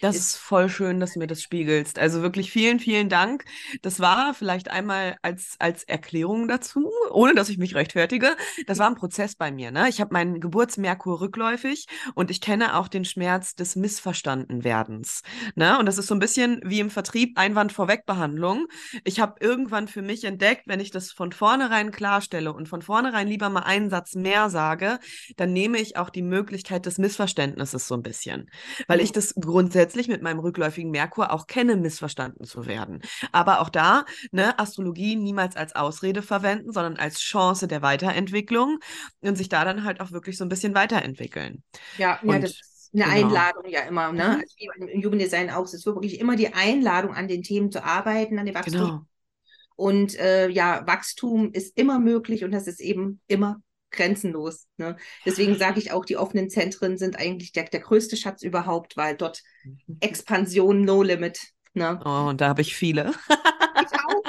Das 0.00 0.16
ist 0.16 0.36
voll 0.36 0.68
schön, 0.68 0.98
dass 0.98 1.12
du 1.12 1.20
mir 1.20 1.28
das 1.28 1.40
spiegelst. 1.40 1.98
Also 1.98 2.20
wirklich 2.20 2.50
vielen, 2.50 2.80
vielen 2.80 3.08
Dank. 3.08 3.44
Das 3.82 4.00
war 4.00 4.34
vielleicht 4.34 4.70
einmal 4.70 5.16
als, 5.22 5.54
als 5.60 5.84
Erklärung 5.84 6.48
dazu, 6.48 6.90
ohne 7.10 7.34
dass 7.34 7.48
ich 7.48 7.58
mich 7.58 7.74
rechtfertige. 7.74 8.36
Das 8.66 8.78
war 8.78 8.88
ein 8.88 8.96
Prozess 8.96 9.36
bei 9.36 9.52
mir. 9.52 9.70
Ne? 9.70 9.88
Ich 9.88 10.00
habe 10.00 10.12
meinen 10.12 10.40
Geburtsmerkur 10.40 11.20
rückläufig 11.20 11.86
und 12.14 12.30
ich 12.30 12.40
kenne 12.40 12.76
auch 12.76 12.88
den 12.88 13.04
Schmerz 13.04 13.54
des 13.54 13.76
Missverstandenwerdens. 13.76 15.22
Ne? 15.54 15.78
Und 15.78 15.86
das 15.86 15.98
ist 15.98 16.08
so 16.08 16.14
ein 16.14 16.20
bisschen 16.20 16.60
wie 16.64 16.80
im 16.80 16.90
Vertrieb 16.90 17.38
Einwand-Vorweg-Behandlung. 17.38 18.66
Ich 19.04 19.20
habe 19.20 19.36
irgendwann 19.40 19.86
für 19.86 20.02
mich 20.02 20.24
entdeckt, 20.24 20.64
wenn 20.66 20.80
ich 20.80 20.90
das 20.90 21.12
von 21.12 21.30
vornherein 21.30 21.92
klarstelle 21.92 22.52
und 22.52 22.68
von 22.68 22.82
vornherein 22.82 23.28
lieber 23.28 23.48
mal 23.48 23.62
einen 23.62 23.90
Satz 23.90 24.16
mehr 24.16 24.50
sage, 24.50 24.98
dann 25.36 25.52
nehme 25.52 25.78
ich 25.78 25.96
auch 25.96 26.10
die 26.10 26.22
Möglichkeit 26.22 26.84
des 26.84 26.98
Missverständnisses 26.98 27.86
so 27.86 27.94
ein 27.94 28.02
bisschen. 28.02 28.50
Weil 28.88 29.00
ich 29.00 29.12
das 29.12 29.34
grundsätzlich 29.34 29.83
grundsätzlich 29.84 30.08
mit 30.08 30.22
meinem 30.22 30.38
rückläufigen 30.38 30.90
Merkur 30.90 31.30
auch 31.30 31.46
kenne, 31.46 31.76
missverstanden 31.76 32.44
zu 32.44 32.66
werden. 32.66 33.02
Aber 33.32 33.60
auch 33.60 33.68
da, 33.68 34.04
ne, 34.32 34.58
Astrologie 34.58 35.14
niemals 35.14 35.56
als 35.56 35.76
Ausrede 35.76 36.22
verwenden, 36.22 36.72
sondern 36.72 36.96
als 36.96 37.20
Chance 37.20 37.68
der 37.68 37.82
Weiterentwicklung 37.82 38.78
und 39.20 39.36
sich 39.36 39.50
da 39.50 39.64
dann 39.64 39.84
halt 39.84 40.00
auch 40.00 40.10
wirklich 40.10 40.38
so 40.38 40.44
ein 40.44 40.48
bisschen 40.48 40.74
weiterentwickeln. 40.74 41.62
Ja, 41.98 42.18
und, 42.22 42.32
ja 42.32 42.38
das 42.38 42.50
ist 42.52 42.90
eine 42.94 43.04
genau. 43.04 43.26
Einladung 43.26 43.68
ja 43.68 43.80
immer, 43.80 44.10
ne? 44.12 44.24
Mhm. 44.24 44.44
Also 44.80 44.92
im 44.92 45.00
Jugenddesign 45.00 45.50
auch. 45.50 45.64
Es 45.64 45.74
ist 45.74 45.84
wirklich 45.84 46.18
immer 46.18 46.36
die 46.36 46.54
Einladung, 46.54 47.14
an 47.14 47.28
den 47.28 47.42
Themen 47.42 47.70
zu 47.70 47.84
arbeiten, 47.84 48.38
an 48.38 48.46
dem 48.46 48.54
Wachstum. 48.54 48.80
Genau. 48.80 49.06
Und 49.76 50.18
äh, 50.18 50.48
ja, 50.48 50.86
Wachstum 50.86 51.52
ist 51.52 51.76
immer 51.76 51.98
möglich 51.98 52.42
und 52.44 52.52
das 52.52 52.66
ist 52.68 52.80
eben 52.80 53.20
immer 53.26 53.60
grenzenlos. 53.94 54.66
Ne? 54.76 54.96
Deswegen 55.24 55.56
sage 55.56 55.78
ich 55.78 55.92
auch, 55.92 56.04
die 56.04 56.16
offenen 56.16 56.50
Zentren 56.50 56.98
sind 56.98 57.16
eigentlich 57.18 57.52
der, 57.52 57.64
der 57.64 57.80
größte 57.80 58.16
Schatz 58.16 58.42
überhaupt, 58.42 58.96
weil 58.96 59.16
dort 59.16 59.42
mhm. 59.64 59.96
Expansion 60.00 60.82
no 60.82 61.02
limit. 61.02 61.40
Ne? 61.72 62.00
Oh, 62.04 62.28
und 62.28 62.40
da 62.40 62.48
habe 62.48 62.62
ich 62.62 62.76
viele. 62.76 63.12
ich 63.30 63.98
auch. 63.98 64.22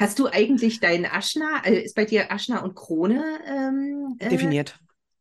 Hast 0.00 0.18
du 0.18 0.26
eigentlich 0.28 0.80
deinen 0.80 1.06
Aschna, 1.06 1.62
äh, 1.64 1.82
ist 1.82 1.94
bei 1.94 2.04
dir 2.04 2.30
Aschna 2.30 2.62
und 2.62 2.74
Krone 2.74 3.24
ähm, 3.46 4.16
äh, 4.18 4.28
definiert? 4.28 4.78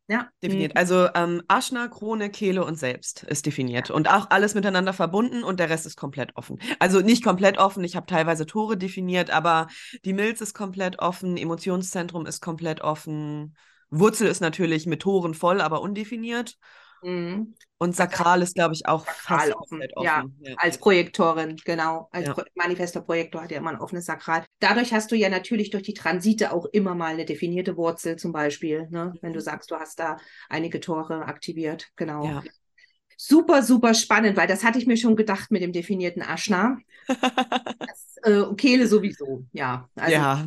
Ja. 0.08 0.30
Definiert. 0.42 0.74
Mhm. 0.74 0.78
Also 0.78 1.10
ähm, 1.16 1.44
Aschna, 1.48 1.88
Krone, 1.88 2.30
Kehle 2.30 2.64
und 2.64 2.76
Selbst 2.78 3.24
ist 3.24 3.46
definiert. 3.46 3.92
Und 3.92 4.10
auch 4.10 4.30
alles 4.30 4.56
miteinander 4.56 4.94
verbunden 4.94 5.44
und 5.44 5.60
der 5.60 5.70
Rest 5.70 5.86
ist 5.86 5.98
komplett 5.98 6.36
offen. 6.36 6.60
Also 6.80 7.02
nicht 7.02 7.24
komplett 7.24 7.58
offen, 7.58 7.84
ich 7.84 7.96
habe 7.96 8.06
teilweise 8.06 8.46
Tore 8.46 8.78
definiert, 8.78 9.30
aber 9.32 9.68
die 10.06 10.14
Milz 10.14 10.40
ist 10.42 10.54
komplett 10.54 11.00
offen, 11.00 11.36
Emotionszentrum 11.36 12.26
ist 12.26 12.42
komplett 12.42 12.82
offen. 12.82 13.56
Wurzel 13.90 14.28
ist 14.28 14.42
natürlich 14.42 14.86
mit 14.86 15.02
Toren 15.02 15.34
voll, 15.34 15.62
aber 15.62 15.82
undefiniert. 15.82 16.58
Mhm. 17.04 17.54
Und 17.78 17.96
Sakral 17.96 18.42
ist, 18.42 18.56
glaube 18.56 18.74
ich, 18.74 18.88
auch 18.88 19.06
Sakral 19.06 19.54
offen. 19.54 19.82
offen. 19.94 20.06
Ja, 20.06 20.26
ja, 20.40 20.56
als 20.58 20.78
Projektorin, 20.80 21.58
genau. 21.64 22.10
Als 22.12 22.28
ja. 22.28 22.34
Pro 22.34 22.44
Manifestor-Projektor 22.56 23.44
hat 23.44 23.52
ja 23.52 23.58
immer 23.58 23.70
ein 23.70 23.80
offenes 23.80 24.06
Sakral. 24.06 24.46
Dadurch 24.60 24.94
hast 24.94 25.12
du 25.12 25.16
ja 25.16 25.30
natürlich 25.30 25.70
durch 25.70 25.84
die 25.84 25.94
Transite 25.94 26.52
auch 26.52 26.66
immer 26.66 26.96
mal 26.96 27.14
eine 27.14 27.26
definierte 27.26 27.78
Wurzel, 27.78 28.16
zum 28.16 28.32
Beispiel, 28.32 28.88
ne? 28.90 29.14
wenn 29.22 29.34
du 29.34 29.40
mhm. 29.40 29.44
sagst, 29.44 29.70
du 29.70 29.76
hast 29.76 30.00
da 30.00 30.18
einige 30.50 30.80
Tore 30.80 31.26
aktiviert. 31.26 31.90
Genau. 31.96 32.26
Ja. 32.26 32.44
Super, 33.18 33.64
super 33.64 33.94
spannend, 33.94 34.38
weil 34.38 34.48
das 34.48 34.64
hatte 34.64 34.78
ich 34.78 34.86
mir 34.86 34.98
schon 34.98 35.16
gedacht 35.16 35.52
mit 35.52 35.62
dem 35.62 35.74
definierten 35.74 36.22
Aschna. 36.22 36.78
das, 37.08 38.18
äh, 38.24 38.44
Kehle 38.56 38.88
sowieso, 38.88 39.46
ja. 39.54 39.90
Also, 39.96 40.14
ja. 40.14 40.46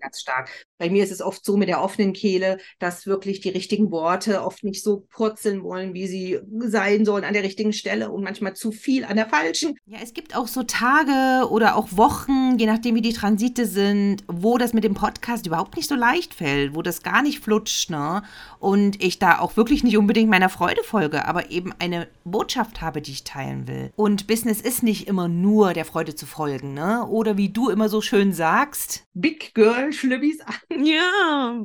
ganz 0.00 0.20
stark. 0.20 0.66
Bei 0.80 0.88
mir 0.88 1.04
ist 1.04 1.12
es 1.12 1.20
oft 1.20 1.44
so 1.44 1.58
mit 1.58 1.68
der 1.68 1.82
offenen 1.82 2.14
Kehle, 2.14 2.56
dass 2.78 3.06
wirklich 3.06 3.40
die 3.40 3.50
richtigen 3.50 3.90
Worte 3.90 4.42
oft 4.42 4.64
nicht 4.64 4.82
so 4.82 5.04
purzeln 5.10 5.62
wollen, 5.62 5.92
wie 5.92 6.06
sie 6.06 6.38
sein 6.58 7.04
sollen 7.04 7.24
an 7.24 7.34
der 7.34 7.42
richtigen 7.42 7.74
Stelle 7.74 8.10
und 8.10 8.24
manchmal 8.24 8.54
zu 8.54 8.72
viel 8.72 9.04
an 9.04 9.16
der 9.16 9.28
falschen. 9.28 9.76
Ja, 9.84 9.98
es 10.02 10.14
gibt 10.14 10.34
auch 10.34 10.48
so 10.48 10.62
Tage 10.62 11.50
oder 11.50 11.76
auch 11.76 11.88
Wochen, 11.90 12.56
je 12.56 12.64
nachdem 12.64 12.94
wie 12.94 13.02
die 13.02 13.12
Transite 13.12 13.66
sind, 13.66 14.24
wo 14.26 14.56
das 14.56 14.72
mit 14.72 14.82
dem 14.82 14.94
Podcast 14.94 15.46
überhaupt 15.46 15.76
nicht 15.76 15.86
so 15.86 15.94
leicht 15.96 16.32
fällt, 16.32 16.74
wo 16.74 16.80
das 16.80 17.02
gar 17.02 17.20
nicht 17.20 17.40
flutscht, 17.40 17.90
ne? 17.90 18.22
Und 18.58 19.04
ich 19.04 19.18
da 19.18 19.38
auch 19.38 19.58
wirklich 19.58 19.84
nicht 19.84 19.98
unbedingt 19.98 20.30
meiner 20.30 20.48
Freude 20.48 20.82
folge, 20.82 21.26
aber 21.26 21.50
eben 21.50 21.74
eine 21.78 22.08
Botschaft 22.24 22.80
habe, 22.80 23.02
die 23.02 23.12
ich 23.12 23.24
teilen 23.24 23.68
will. 23.68 23.92
Und 23.96 24.26
Business 24.26 24.62
ist 24.62 24.82
nicht 24.82 25.08
immer 25.08 25.28
nur 25.28 25.74
der 25.74 25.84
Freude 25.84 26.14
zu 26.14 26.24
folgen, 26.24 26.72
ne? 26.72 27.06
Oder 27.06 27.36
wie 27.36 27.50
du 27.50 27.68
immer 27.68 27.90
so 27.90 28.00
schön 28.00 28.32
sagst, 28.32 29.04
Big 29.12 29.54
Girl 29.54 29.92
Schlübbis. 29.92 30.38
Ja, 30.72 31.64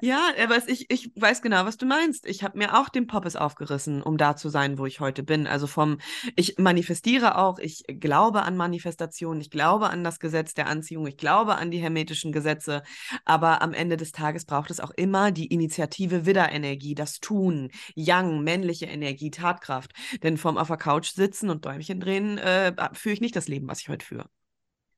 ja, 0.00 0.32
aber 0.42 0.56
ich, 0.68 0.90
ich 0.90 1.12
weiß 1.14 1.42
genau, 1.42 1.66
was 1.66 1.76
du 1.76 1.84
meinst. 1.84 2.26
Ich 2.26 2.42
habe 2.42 2.56
mir 2.56 2.78
auch 2.78 2.88
den 2.88 3.06
Poppes 3.06 3.36
aufgerissen, 3.36 4.02
um 4.02 4.16
da 4.16 4.34
zu 4.34 4.48
sein, 4.48 4.78
wo 4.78 4.86
ich 4.86 5.00
heute 5.00 5.22
bin. 5.22 5.46
Also 5.46 5.66
vom, 5.66 5.98
ich 6.36 6.56
manifestiere 6.58 7.36
auch, 7.36 7.58
ich 7.58 7.84
glaube 7.86 8.42
an 8.42 8.56
Manifestation, 8.56 9.40
ich 9.40 9.50
glaube 9.50 9.90
an 9.90 10.04
das 10.04 10.20
Gesetz 10.20 10.54
der 10.54 10.68
Anziehung, 10.68 11.06
ich 11.06 11.18
glaube 11.18 11.56
an 11.56 11.70
die 11.70 11.78
hermetischen 11.78 12.32
Gesetze, 12.32 12.82
aber 13.26 13.60
am 13.60 13.74
Ende 13.74 13.98
des 13.98 14.12
Tages 14.12 14.46
braucht 14.46 14.70
es 14.70 14.80
auch 14.80 14.92
immer 14.92 15.32
die 15.32 15.46
Initiative 15.46 16.24
Widderenergie, 16.24 16.94
das 16.94 17.20
Tun, 17.20 17.70
Yang, 17.94 18.42
männliche 18.42 18.86
Energie, 18.86 19.30
Tatkraft. 19.30 19.92
Denn 20.22 20.38
vom 20.38 20.56
auf 20.56 20.68
der 20.68 20.78
Couch 20.78 21.10
sitzen 21.12 21.50
und 21.50 21.66
Däumchen 21.66 22.00
drehen, 22.00 22.38
äh, 22.38 22.72
führe 22.94 23.12
ich 23.14 23.20
nicht 23.20 23.36
das 23.36 23.48
Leben, 23.48 23.68
was 23.68 23.80
ich 23.80 23.90
heute 23.90 24.06
führe. 24.06 24.30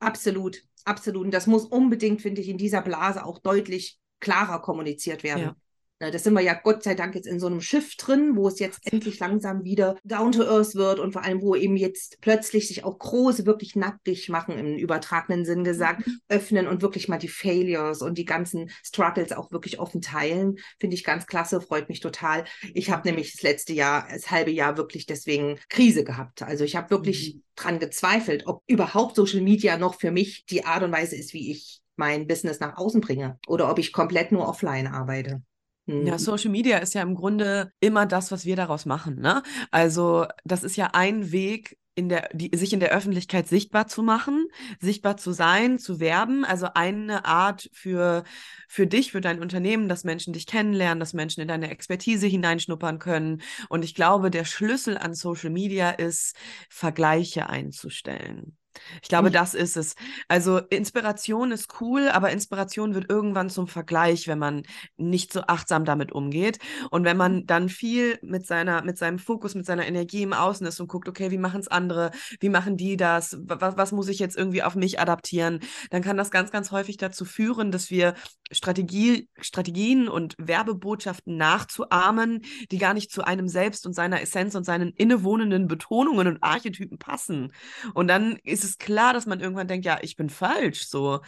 Absolut, 0.02 0.62
absolut. 0.84 1.24
Und 1.26 1.30
das 1.32 1.46
muss 1.46 1.64
unbedingt, 1.64 2.22
finde 2.22 2.40
ich, 2.40 2.48
in 2.48 2.58
dieser 2.58 2.82
Blase 2.82 3.24
auch 3.24 3.38
deutlich 3.38 3.98
klarer 4.18 4.60
kommuniziert 4.60 5.22
werden. 5.22 5.44
Ja. 5.44 5.56
Ne, 6.02 6.10
da 6.10 6.18
sind 6.18 6.34
wir 6.34 6.40
ja 6.40 6.54
Gott 6.54 6.82
sei 6.82 6.96
Dank 6.96 7.14
jetzt 7.14 7.28
in 7.28 7.38
so 7.38 7.46
einem 7.46 7.60
Schiff 7.60 7.94
drin, 7.94 8.34
wo 8.34 8.48
es 8.48 8.58
jetzt 8.58 8.80
endlich 8.92 9.20
langsam 9.20 9.62
wieder 9.62 9.96
down 10.02 10.32
to 10.32 10.42
earth 10.42 10.74
wird 10.74 10.98
und 10.98 11.12
vor 11.12 11.22
allem, 11.22 11.40
wo 11.42 11.54
eben 11.54 11.76
jetzt 11.76 12.20
plötzlich 12.20 12.66
sich 12.66 12.82
auch 12.82 12.98
große 12.98 13.46
wirklich 13.46 13.76
nackig 13.76 14.28
machen 14.28 14.58
im 14.58 14.76
übertragenen 14.76 15.44
Sinn 15.44 15.62
gesagt, 15.62 16.04
mhm. 16.04 16.18
öffnen 16.28 16.66
und 16.66 16.82
wirklich 16.82 17.06
mal 17.06 17.18
die 17.18 17.28
Failures 17.28 18.02
und 18.02 18.18
die 18.18 18.24
ganzen 18.24 18.68
Struggles 18.82 19.30
auch 19.30 19.52
wirklich 19.52 19.78
offen 19.78 20.00
teilen. 20.00 20.56
Finde 20.80 20.96
ich 20.96 21.04
ganz 21.04 21.28
klasse, 21.28 21.60
freut 21.60 21.88
mich 21.88 22.00
total. 22.00 22.46
Ich 22.74 22.90
habe 22.90 23.06
nämlich 23.06 23.30
das 23.30 23.42
letzte 23.42 23.72
Jahr, 23.72 24.08
das 24.12 24.28
halbe 24.28 24.50
Jahr 24.50 24.76
wirklich 24.76 25.06
deswegen 25.06 25.60
Krise 25.68 26.02
gehabt. 26.02 26.42
Also 26.42 26.64
ich 26.64 26.74
habe 26.74 26.90
wirklich 26.90 27.36
mhm. 27.36 27.42
dran 27.54 27.78
gezweifelt, 27.78 28.48
ob 28.48 28.64
überhaupt 28.66 29.14
Social 29.14 29.40
Media 29.40 29.78
noch 29.78 30.00
für 30.00 30.10
mich 30.10 30.46
die 30.46 30.64
Art 30.64 30.82
und 30.82 30.90
Weise 30.90 31.14
ist, 31.14 31.32
wie 31.32 31.52
ich 31.52 31.80
mein 31.94 32.26
Business 32.26 32.58
nach 32.58 32.76
außen 32.76 33.00
bringe 33.00 33.38
oder 33.46 33.70
ob 33.70 33.78
ich 33.78 33.92
komplett 33.92 34.32
nur 34.32 34.48
offline 34.48 34.88
arbeite. 34.88 35.42
Ja, 35.86 36.14
mhm. 36.14 36.18
Social 36.18 36.50
Media 36.50 36.78
ist 36.78 36.94
ja 36.94 37.02
im 37.02 37.14
Grunde 37.14 37.72
immer 37.80 38.06
das, 38.06 38.30
was 38.30 38.44
wir 38.44 38.56
daraus 38.56 38.86
machen. 38.86 39.20
Ne? 39.20 39.42
Also 39.70 40.26
das 40.44 40.62
ist 40.62 40.76
ja 40.76 40.90
ein 40.92 41.32
Weg, 41.32 41.76
in 41.94 42.08
der, 42.08 42.30
die, 42.32 42.50
sich 42.56 42.72
in 42.72 42.80
der 42.80 42.92
Öffentlichkeit 42.92 43.48
sichtbar 43.48 43.86
zu 43.86 44.02
machen, 44.02 44.46
sichtbar 44.80 45.16
zu 45.18 45.32
sein, 45.32 45.78
zu 45.78 46.00
werben. 46.00 46.44
Also 46.44 46.68
eine 46.74 47.26
Art 47.26 47.68
für, 47.72 48.24
für 48.68 48.86
dich, 48.86 49.12
für 49.12 49.20
dein 49.20 49.40
Unternehmen, 49.40 49.88
dass 49.88 50.04
Menschen 50.04 50.32
dich 50.32 50.46
kennenlernen, 50.46 51.00
dass 51.00 51.12
Menschen 51.12 51.42
in 51.42 51.48
deine 51.48 51.70
Expertise 51.70 52.26
hineinschnuppern 52.26 52.98
können. 52.98 53.42
Und 53.68 53.84
ich 53.84 53.94
glaube, 53.94 54.30
der 54.30 54.44
Schlüssel 54.44 54.96
an 54.96 55.14
Social 55.14 55.50
Media 55.50 55.90
ist, 55.90 56.34
Vergleiche 56.70 57.50
einzustellen. 57.50 58.56
Ich 59.02 59.08
glaube, 59.08 59.28
mhm. 59.28 59.34
das 59.34 59.54
ist 59.54 59.76
es. 59.76 59.94
Also 60.28 60.58
Inspiration 60.58 61.52
ist 61.52 61.80
cool, 61.80 62.08
aber 62.08 62.30
Inspiration 62.30 62.94
wird 62.94 63.10
irgendwann 63.10 63.50
zum 63.50 63.68
Vergleich, 63.68 64.28
wenn 64.28 64.38
man 64.38 64.62
nicht 64.96 65.32
so 65.32 65.42
achtsam 65.42 65.84
damit 65.84 66.12
umgeht. 66.12 66.58
Und 66.90 67.04
wenn 67.04 67.16
man 67.16 67.36
mhm. 67.36 67.46
dann 67.46 67.68
viel 67.68 68.18
mit 68.22 68.46
seiner, 68.46 68.82
mit 68.82 68.98
seinem 68.98 69.18
Fokus, 69.18 69.54
mit 69.54 69.66
seiner 69.66 69.86
Energie 69.86 70.22
im 70.22 70.32
Außen 70.32 70.66
ist 70.66 70.80
und 70.80 70.88
guckt, 70.88 71.08
okay, 71.08 71.30
wie 71.30 71.38
machen 71.38 71.60
es 71.60 71.68
andere, 71.68 72.10
wie 72.40 72.48
machen 72.48 72.76
die 72.76 72.96
das, 72.96 73.38
was, 73.42 73.76
was 73.76 73.92
muss 73.92 74.08
ich 74.08 74.18
jetzt 74.18 74.36
irgendwie 74.36 74.62
auf 74.62 74.74
mich 74.74 75.00
adaptieren, 75.00 75.60
dann 75.90 76.02
kann 76.02 76.16
das 76.16 76.30
ganz, 76.30 76.50
ganz 76.50 76.70
häufig 76.70 76.96
dazu 76.96 77.24
führen, 77.24 77.70
dass 77.70 77.90
wir 77.90 78.14
Strategie, 78.50 79.28
Strategien 79.40 80.08
und 80.08 80.34
Werbebotschaften 80.38 81.36
nachzuahmen, 81.36 82.42
die 82.70 82.78
gar 82.78 82.94
nicht 82.94 83.10
zu 83.10 83.24
einem 83.24 83.48
selbst 83.48 83.86
und 83.86 83.94
seiner 83.94 84.20
Essenz 84.20 84.54
und 84.54 84.64
seinen 84.64 84.90
innewohnenden 84.90 85.68
Betonungen 85.68 86.26
und 86.26 86.42
Archetypen 86.42 86.98
passen. 86.98 87.52
Und 87.94 88.08
dann 88.08 88.38
ist 88.44 88.61
es 88.64 88.78
klar, 88.78 89.12
dass 89.12 89.26
man 89.26 89.40
irgendwann 89.40 89.68
denkt, 89.68 89.86
ja, 89.86 89.98
ich 90.02 90.16
bin 90.16 90.30
falsch. 90.30 90.86
So, 90.86 91.20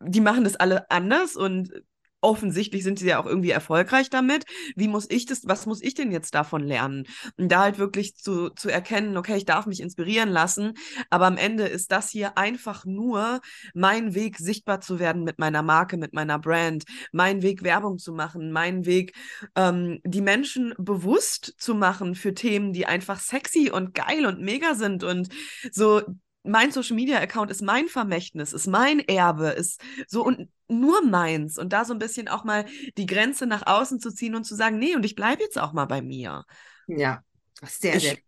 die 0.00 0.20
machen 0.20 0.44
das 0.44 0.56
alle 0.56 0.90
anders 0.90 1.36
und 1.36 1.70
offensichtlich 2.26 2.82
sind 2.82 2.98
sie 2.98 3.06
ja 3.06 3.20
auch 3.20 3.26
irgendwie 3.26 3.50
erfolgreich 3.50 4.10
damit. 4.10 4.44
Wie 4.74 4.88
muss 4.88 5.06
ich 5.08 5.26
das, 5.26 5.42
was 5.44 5.66
muss 5.66 5.82
ich 5.82 5.94
denn 5.94 6.10
jetzt 6.10 6.34
davon 6.34 6.64
lernen? 6.64 7.04
Und 7.36 7.52
da 7.52 7.60
halt 7.60 7.78
wirklich 7.78 8.16
zu, 8.16 8.50
zu 8.50 8.68
erkennen, 8.68 9.16
okay, 9.16 9.36
ich 9.36 9.44
darf 9.44 9.66
mich 9.66 9.80
inspirieren 9.80 10.30
lassen, 10.30 10.74
aber 11.08 11.26
am 11.26 11.36
Ende 11.36 11.64
ist 11.64 11.92
das 11.92 12.10
hier 12.10 12.36
einfach 12.36 12.84
nur 12.84 13.40
mein 13.74 14.14
Weg, 14.14 14.38
sichtbar 14.38 14.80
zu 14.80 14.98
werden 14.98 15.22
mit 15.22 15.38
meiner 15.38 15.62
Marke, 15.62 15.96
mit 15.96 16.14
meiner 16.14 16.38
Brand, 16.38 16.84
mein 17.12 17.42
Weg, 17.42 17.62
Werbung 17.62 17.98
zu 17.98 18.12
machen, 18.12 18.50
mein 18.50 18.86
Weg, 18.86 19.14
ähm, 19.54 20.00
die 20.04 20.22
Menschen 20.22 20.74
bewusst 20.78 21.54
zu 21.58 21.74
machen 21.74 22.14
für 22.16 22.34
Themen, 22.34 22.72
die 22.72 22.86
einfach 22.86 23.20
sexy 23.20 23.70
und 23.70 23.94
geil 23.94 24.26
und 24.26 24.40
mega 24.40 24.74
sind 24.74 25.04
und 25.04 25.28
so 25.70 26.02
mein 26.46 26.72
Social 26.72 26.96
Media 26.96 27.18
Account 27.18 27.50
ist 27.50 27.62
mein 27.62 27.88
Vermächtnis, 27.88 28.52
ist 28.52 28.66
mein 28.66 29.00
Erbe, 29.00 29.48
ist 29.48 29.80
so 30.06 30.24
und 30.24 30.48
nur 30.68 31.02
meins 31.02 31.58
und 31.58 31.72
da 31.72 31.84
so 31.84 31.92
ein 31.92 31.98
bisschen 31.98 32.28
auch 32.28 32.44
mal 32.44 32.66
die 32.96 33.06
Grenze 33.06 33.46
nach 33.46 33.66
außen 33.66 34.00
zu 34.00 34.12
ziehen 34.12 34.34
und 34.34 34.44
zu 34.44 34.54
sagen, 34.54 34.78
nee, 34.78 34.94
und 34.94 35.04
ich 35.04 35.14
bleibe 35.14 35.42
jetzt 35.42 35.58
auch 35.58 35.72
mal 35.72 35.86
bei 35.86 36.02
mir. 36.02 36.44
Ja, 36.86 37.22
sehr, 37.62 37.96
ich, 37.96 38.02
sehr 38.02 38.14
gut. 38.14 38.22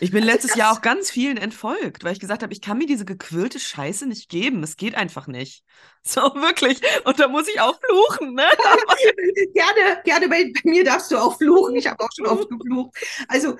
Ich 0.00 0.10
bin 0.10 0.22
also 0.22 0.32
letztes 0.32 0.54
Jahr 0.56 0.72
auch 0.72 0.80
ganz 0.80 1.10
vielen 1.10 1.36
entfolgt, 1.36 2.02
weil 2.02 2.12
ich 2.12 2.20
gesagt 2.20 2.42
habe, 2.42 2.52
ich 2.52 2.60
kann 2.60 2.78
mir 2.78 2.86
diese 2.86 3.04
gequirlte 3.04 3.60
Scheiße 3.60 4.06
nicht 4.06 4.28
geben. 4.28 4.62
Es 4.62 4.76
geht 4.76 4.94
einfach 4.94 5.26
nicht. 5.26 5.64
So, 6.04 6.20
wirklich. 6.20 6.80
Und 7.04 7.20
da 7.20 7.28
muss 7.28 7.46
ich 7.46 7.60
auch 7.60 7.78
fluchen, 7.78 8.34
ne? 8.34 8.42
gerne, 9.54 10.02
gerne. 10.04 10.28
Bei, 10.28 10.50
bei 10.52 10.60
mir 10.64 10.82
darfst 10.82 11.12
du 11.12 11.16
auch 11.16 11.38
fluchen. 11.38 11.76
Ich 11.76 11.86
habe 11.86 12.02
auch 12.02 12.08
schon 12.12 12.26
oft 12.26 12.48
geflucht. 12.50 12.96
Also, 13.28 13.56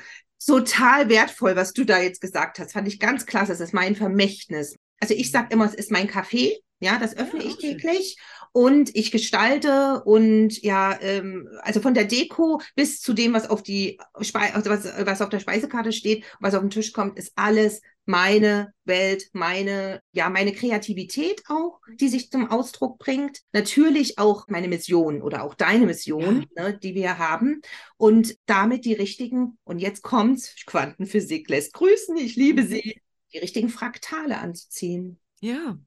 total 0.46 1.08
wertvoll, 1.08 1.56
was 1.56 1.72
du 1.72 1.84
da 1.84 2.00
jetzt 2.00 2.20
gesagt 2.20 2.58
hast. 2.58 2.72
Fand 2.72 2.88
ich 2.88 2.98
ganz 2.98 3.26
klasse. 3.26 3.52
Es 3.52 3.60
ist 3.60 3.74
mein 3.74 3.96
Vermächtnis. 3.96 4.76
Also 5.00 5.14
ich 5.14 5.30
sage 5.30 5.48
immer, 5.50 5.66
es 5.66 5.74
ist 5.74 5.90
mein 5.90 6.06
Kaffee. 6.06 6.58
Ja, 6.80 6.98
das 6.98 7.16
öffne 7.16 7.44
ja, 7.44 7.48
ich 7.48 7.58
täglich 7.58 8.18
und 8.50 8.90
ich 8.96 9.12
gestalte 9.12 10.02
und 10.04 10.60
ja, 10.62 10.98
ähm, 11.00 11.48
also 11.60 11.80
von 11.80 11.94
der 11.94 12.06
Deko 12.06 12.60
bis 12.74 13.00
zu 13.00 13.12
dem, 13.12 13.34
was 13.34 13.48
auf 13.48 13.62
die 13.62 14.00
Spe 14.20 14.52
also 14.52 14.68
was, 14.68 14.84
was 15.06 15.22
auf 15.22 15.28
der 15.28 15.38
Speisekarte 15.38 15.92
steht, 15.92 16.24
was 16.40 16.54
auf 16.54 16.60
den 16.60 16.70
Tisch 16.70 16.92
kommt, 16.92 17.18
ist 17.18 17.32
alles 17.36 17.82
meine 18.04 18.72
Welt, 18.84 19.28
meine, 19.32 20.00
ja, 20.12 20.28
meine 20.28 20.52
Kreativität 20.52 21.42
auch, 21.48 21.80
die 22.00 22.08
sich 22.08 22.30
zum 22.30 22.50
Ausdruck 22.50 22.98
bringt. 22.98 23.40
Natürlich 23.52 24.18
auch 24.18 24.48
meine 24.48 24.68
Mission 24.68 25.22
oder 25.22 25.44
auch 25.44 25.54
deine 25.54 25.86
Mission, 25.86 26.46
ja. 26.56 26.70
ne, 26.70 26.78
die 26.78 26.94
wir 26.94 27.18
haben. 27.18 27.60
Und 27.96 28.36
damit 28.46 28.84
die 28.84 28.94
richtigen, 28.94 29.58
und 29.64 29.78
jetzt 29.78 30.02
kommt's, 30.02 30.54
Quantenphysik 30.66 31.48
lässt 31.48 31.74
grüßen, 31.74 32.16
ich 32.16 32.36
liebe 32.36 32.64
sie, 32.64 33.00
die 33.32 33.38
richtigen 33.38 33.68
Fraktale 33.68 34.38
anzuziehen. 34.38 35.20
Ja, 35.40 35.78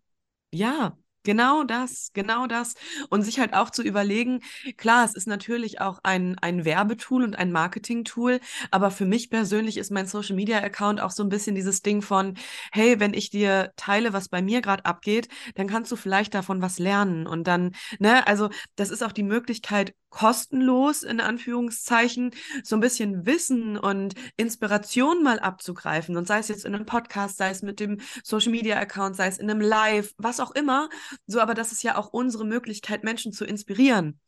ja, 0.52 0.98
Genau 1.26 1.64
das, 1.64 2.12
genau 2.14 2.46
das. 2.46 2.76
Und 3.10 3.24
sich 3.24 3.40
halt 3.40 3.54
auch 3.56 3.72
zu 3.72 3.82
überlegen, 3.82 4.42
klar, 4.78 5.04
es 5.04 5.16
ist 5.16 5.26
natürlich 5.28 5.82
auch 5.82 6.00
ein, 6.04 6.38
ein 6.40 6.66
Werbetool 6.66 7.24
und 7.24 7.36
ein 7.36 7.52
Marketing-Tool, 7.52 8.40
aber 8.70 8.92
für 8.92 9.06
mich 9.06 9.32
persönlich 9.32 9.78
ist 9.78 9.92
mein 9.92 10.06
Social 10.06 10.36
Media 10.36 10.60
Account 10.60 11.02
auch 11.02 11.10
so 11.10 11.24
ein 11.24 11.30
bisschen 11.30 11.56
dieses 11.56 11.82
Ding 11.82 12.04
von, 12.04 12.36
hey, 12.72 13.00
wenn 13.00 13.16
ich 13.16 13.32
dir 13.32 13.74
teile, 13.76 14.14
was 14.14 14.30
bei 14.30 14.44
mir 14.44 14.62
gerade 14.62 14.86
abgeht, 14.86 15.28
dann 15.56 15.68
kannst 15.68 15.92
du 15.92 15.96
vielleicht 15.96 16.36
davon 16.36 16.62
was 16.62 16.78
lernen. 16.78 17.26
Und 17.26 17.48
dann, 17.48 17.74
ne, 17.98 18.26
also 18.28 18.50
das 18.76 18.92
ist 18.92 19.04
auch 19.04 19.12
die 19.12 19.24
Möglichkeit, 19.24 19.96
kostenlos 20.16 21.04
in 21.04 21.20
Anführungszeichen 21.20 22.32
so 22.64 22.78
ein 22.78 22.80
bisschen 22.80 23.26
Wissen 23.26 23.78
und 23.78 24.14
Inspiration 24.38 25.24
mal 25.24 25.40
abzugreifen. 25.40 26.16
Und 26.16 26.26
sei 26.28 26.40
es 26.40 26.48
jetzt 26.48 26.64
in 26.66 26.74
einem 26.74 26.86
Podcast, 26.86 27.36
sei 27.38 27.50
es 27.50 27.62
mit 27.64 27.82
dem 27.82 28.00
Social 28.24 28.52
Media 28.52 28.78
Account, 28.80 29.18
sei 29.18 29.28
es 29.28 29.38
in 29.38 29.50
einem 29.50 29.60
Live, 29.60 30.14
was 30.18 30.40
auch 30.40 30.52
immer. 30.52 30.88
So, 31.28 31.40
aber 31.40 31.54
das 31.54 31.72
ist 31.72 31.84
ja 31.84 31.98
auch 31.98 32.08
unsere 32.08 32.46
Möglichkeit, 32.46 33.04
Menschen 33.04 33.32
zu 33.32 33.46
inspirieren. 33.46 34.20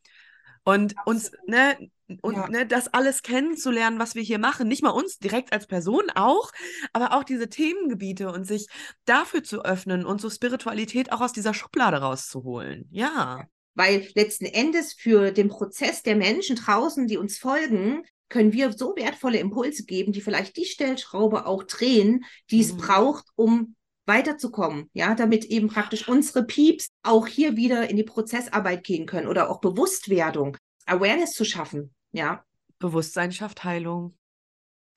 Und 0.63 0.97
Absolut. 0.97 1.07
uns, 1.07 1.31
ne, 1.47 1.77
und 2.21 2.35
ja. 2.35 2.49
ne, 2.49 2.65
das 2.65 2.89
alles 2.89 3.21
kennenzulernen, 3.21 3.99
was 3.99 4.15
wir 4.15 4.21
hier 4.21 4.37
machen, 4.37 4.67
nicht 4.67 4.83
mal 4.83 4.89
uns 4.89 5.17
direkt 5.17 5.53
als 5.53 5.65
Person 5.65 6.09
auch, 6.13 6.51
aber 6.91 7.13
auch 7.13 7.23
diese 7.23 7.47
Themengebiete 7.47 8.29
und 8.31 8.45
sich 8.45 8.67
dafür 9.05 9.43
zu 9.43 9.63
öffnen 9.63 10.05
und 10.05 10.19
so 10.19 10.29
Spiritualität 10.29 11.13
auch 11.13 11.21
aus 11.21 11.31
dieser 11.31 11.53
Schublade 11.53 11.97
rauszuholen. 11.97 12.87
Ja. 12.91 13.47
Weil 13.75 14.09
letzten 14.15 14.45
Endes 14.45 14.91
für 14.93 15.31
den 15.31 15.47
Prozess 15.47 16.03
der 16.03 16.17
Menschen 16.17 16.57
draußen, 16.57 17.07
die 17.07 17.17
uns 17.17 17.37
folgen, 17.37 18.03
können 18.27 18.51
wir 18.51 18.73
so 18.73 18.93
wertvolle 18.97 19.39
Impulse 19.39 19.85
geben, 19.85 20.11
die 20.11 20.21
vielleicht 20.21 20.57
die 20.57 20.65
Stellschraube 20.65 21.45
auch 21.45 21.63
drehen, 21.63 22.25
die 22.51 22.59
es 22.59 22.73
mhm. 22.73 22.77
braucht, 22.79 23.25
um 23.35 23.76
weiterzukommen, 24.07 24.89
ja, 24.93 25.13
damit 25.15 25.45
eben 25.45 25.67
praktisch 25.67 26.07
unsere 26.07 26.43
Peeps 26.45 26.89
auch 27.03 27.27
hier 27.27 27.55
wieder 27.55 27.89
in 27.89 27.97
die 27.97 28.03
Prozessarbeit 28.03 28.83
gehen 28.83 29.05
können 29.05 29.27
oder 29.27 29.49
auch 29.49 29.59
Bewusstwerdung, 29.59 30.57
Awareness 30.85 31.33
zu 31.33 31.45
schaffen, 31.45 31.93
ja. 32.11 32.43
Bewusstsein 32.79 33.31
schafft 33.31 33.63
Heilung. 33.63 34.15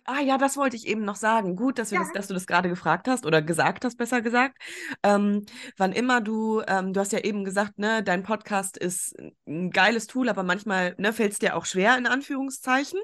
Ah 0.05 0.21
ja, 0.21 0.39
das 0.39 0.57
wollte 0.57 0.77
ich 0.77 0.87
eben 0.87 1.05
noch 1.05 1.17
sagen. 1.17 1.57
Gut, 1.57 1.79
dass, 1.79 1.91
wir 1.91 1.99
ja. 1.99 2.05
das, 2.05 2.13
dass 2.13 2.29
du 2.29 2.35
das 2.35 2.47
gerade 2.47 2.69
gefragt 2.69 3.07
hast 3.07 3.27
oder 3.27 3.43
gesagt 3.43 3.85
hast, 3.85 3.97
besser 3.97 4.23
gesagt. 4.23 4.59
Ähm, 5.03 5.45
wann 5.77 5.93
immer 5.93 6.21
du, 6.21 6.63
ähm, 6.67 6.93
du 6.93 7.01
hast 7.01 7.13
ja 7.13 7.21
eben 7.21 7.45
gesagt, 7.45 7.79
ne, 7.79 8.03
dein 8.03 8.23
Podcast 8.23 8.77
ist 8.79 9.15
ein 9.47 9.71
geiles 9.71 10.07
Tool, 10.07 10.29
aber 10.29 10.43
manchmal 10.43 10.95
ne, 10.99 11.13
fällt 11.13 11.33
es 11.33 11.39
dir 11.39 11.55
auch 11.55 11.67
schwer, 11.67 11.99
in 11.99 12.07
Anführungszeichen. 12.07 12.99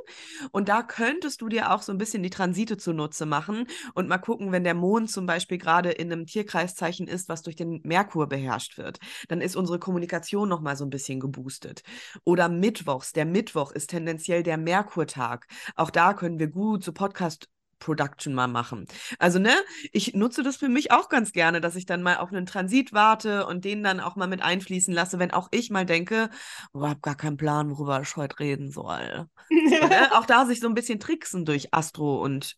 Und 0.53 0.69
da 0.69 0.83
könntest 0.83 1.43
du 1.43 1.49
dir 1.49 1.71
auch 1.73 1.83
so 1.83 1.93
ein 1.93 1.99
bisschen 1.99 2.23
die 2.23 2.31
Transite 2.31 2.77
zunutze 2.79 3.27
machen 3.27 3.67
und 3.95 4.09
mal 4.09 4.19
gucken, 4.19 4.51
wenn 4.51 4.65
der 4.65 4.75
Mond 4.75 5.11
zum 5.11 5.27
Beispiel 5.27 5.59
gerade 5.59 5.91
in 5.91 6.11
einem 6.11 6.27
Tierkreiszeichen 6.27 7.09
ist, 7.09 7.29
was 7.29 7.43
durch 7.43 7.57
den 7.57 7.81
Merkur 7.85 8.27
beherrscht 8.27 8.79
wird, 8.79 9.01
dann 9.29 9.43
ist 9.43 9.55
unsere 9.55 9.79
Kommunikation 9.79 10.49
nochmal 10.49 10.77
so 10.77 10.85
ein 10.85 10.91
bisschen 10.91 11.21
geboostet. 11.21 11.83
Oder 12.25 12.49
Mittwochs, 12.49 13.13
der 13.13 13.27
Mittwoch 13.27 13.73
ist 13.73 13.91
tendenziell 13.91 14.43
der 14.43 14.57
Merkurtag. 14.57 15.47
Auch 15.75 15.91
da 15.91 16.15
können 16.15 16.39
wir 16.39 16.49
gut 16.49 16.86
so 16.87 16.93
Podcast 16.93 17.49
Production 17.79 18.35
mal 18.35 18.49
machen. 18.49 18.87
Also, 19.19 19.39
ne, 19.39 19.55
ich 19.93 20.15
nutze 20.15 20.43
das 20.43 20.57
für 20.57 20.69
mich 20.69 20.91
auch 20.93 21.09
ganz 21.09 21.33
gerne, 21.33 21.61
dass 21.61 21.77
ich 21.77 21.87
dann 21.87 22.03
mal 22.03 22.17
auf 22.17 22.33
einen 22.33 22.47
Transit 22.47 22.93
warte 22.93 23.47
und 23.47 23.65
den 23.65 23.83
dann 23.83 24.01
auch 24.01 24.17
mal 24.17 24.27
mit 24.27 24.43
einfließen 24.43 24.95
lasse, 24.95 25.19
wenn 25.19 25.31
auch 25.31 25.49
ich 25.51 25.71
mal 25.71 25.85
denke, 25.85 26.31
oh, 26.73 26.83
ich 26.83 26.89
habe 26.89 27.01
gar 27.01 27.17
keinen 27.17 27.37
Plan, 27.37 27.71
worüber 27.71 28.01
ich 28.01 28.17
heute 28.17 28.39
reden 28.41 28.71
soll. 28.71 29.29
so, 29.49 29.55
ne? 29.89 30.17
Auch 30.17 30.27
da 30.27 30.47
sich 30.47 30.61
so 30.61 30.69
ein 30.69 30.75
bisschen 30.75 31.01
tricksen 31.01 31.45
durch 31.45 31.75
Astro 31.75 32.23
und 32.23 32.57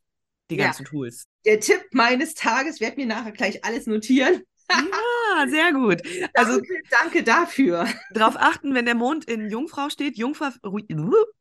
die 0.51 0.57
ganzen 0.57 0.85
ja. 0.85 0.89
Tools. 0.89 1.27
Der 1.45 1.61
Tipp 1.61 1.83
meines 1.93 2.35
Tages, 2.35 2.81
werde 2.81 2.97
mir 2.97 3.07
nachher 3.07 3.33
gleich 3.33 3.65
alles 3.65 3.87
notieren. 3.87 4.43
Ja, 5.37 5.49
sehr 5.49 5.73
gut. 5.73 6.03
Also 6.35 6.53
danke, 6.53 6.83
danke 6.91 7.23
dafür. 7.23 7.87
Darauf 8.13 8.37
achten, 8.37 8.75
wenn 8.75 8.87
der 8.87 8.95
Mond 8.95 9.25
in 9.25 9.51
Jungfrau 9.51 9.91
steht. 9.91 10.17
Jungfrau, 10.17 10.51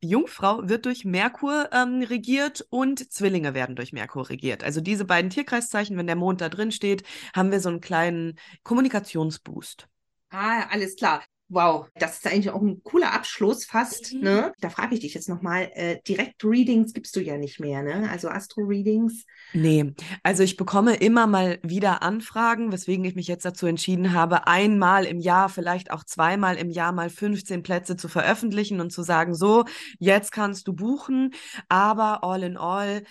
Jungfrau 0.02 0.68
wird 0.68 0.86
durch 0.86 1.06
Merkur 1.06 1.70
ähm, 1.72 2.02
regiert 2.04 2.66
und 2.70 3.12
Zwillinge 3.12 3.54
werden 3.54 3.76
durch 3.76 3.94
Merkur 3.94 4.30
regiert. 4.30 4.64
Also 4.64 4.82
diese 4.82 5.06
beiden 5.06 5.30
Tierkreiszeichen, 5.30 5.98
wenn 5.98 6.08
der 6.08 6.16
Mond 6.16 6.42
da 6.42 6.50
drin 6.50 6.72
steht, 6.72 7.04
haben 7.36 7.52
wir 7.52 7.60
so 7.60 7.70
einen 7.70 7.82
kleinen 7.82 8.38
Kommunikationsboost. 8.64 9.88
Ah, 10.30 10.68
alles 10.70 10.96
klar. 10.96 11.24
Wow, 11.50 11.88
das 11.96 12.18
ist 12.18 12.28
eigentlich 12.28 12.50
auch 12.50 12.62
ein 12.62 12.84
cooler 12.84 13.14
Abschluss 13.14 13.64
fast. 13.64 14.14
Mhm. 14.14 14.20
Ne? 14.20 14.54
Da 14.60 14.70
frage 14.70 14.96
ich 14.96 15.02
dich 15.02 15.14
jetzt 15.14 15.30
nochmal, 15.30 15.72
äh, 15.74 16.02
Direkt-Readings 16.06 16.94
gibst 16.94 17.16
du 17.16 17.22
ja 17.22 17.38
nicht 17.38 17.62
mehr, 17.62 17.84
ne? 17.84 18.10
Also 18.10 18.28
Astro-Readings. 18.28 19.24
Nee, 19.54 19.94
also 20.24 20.44
ich 20.44 20.58
bekomme 20.58 20.96
immer 20.96 21.26
mal 21.26 21.60
wieder 21.64 22.04
Anfragen, 22.04 22.74
weswegen 22.74 23.06
ich 23.06 23.16
mich 23.16 23.28
jetzt 23.28 23.46
dazu 23.46 23.66
entschieden 23.66 24.14
habe, 24.14 24.48
einmal 24.48 25.06
im 25.06 25.20
Jahr, 25.20 25.48
vielleicht 25.48 25.92
auch 25.92 26.04
zweimal 26.04 26.58
im 26.58 26.70
Jahr 26.70 26.92
mal 26.92 27.10
15 27.10 27.64
Plätze 27.64 27.96
zu 27.96 28.10
veröffentlichen 28.10 28.82
und 28.82 28.92
zu 28.92 29.04
sagen, 29.04 29.34
so, 29.34 29.64
jetzt 30.00 30.34
kannst 30.34 30.68
du 30.68 30.74
buchen, 30.74 31.34
aber 31.70 32.26
all 32.26 32.44
in 32.44 32.58
all 32.58 33.04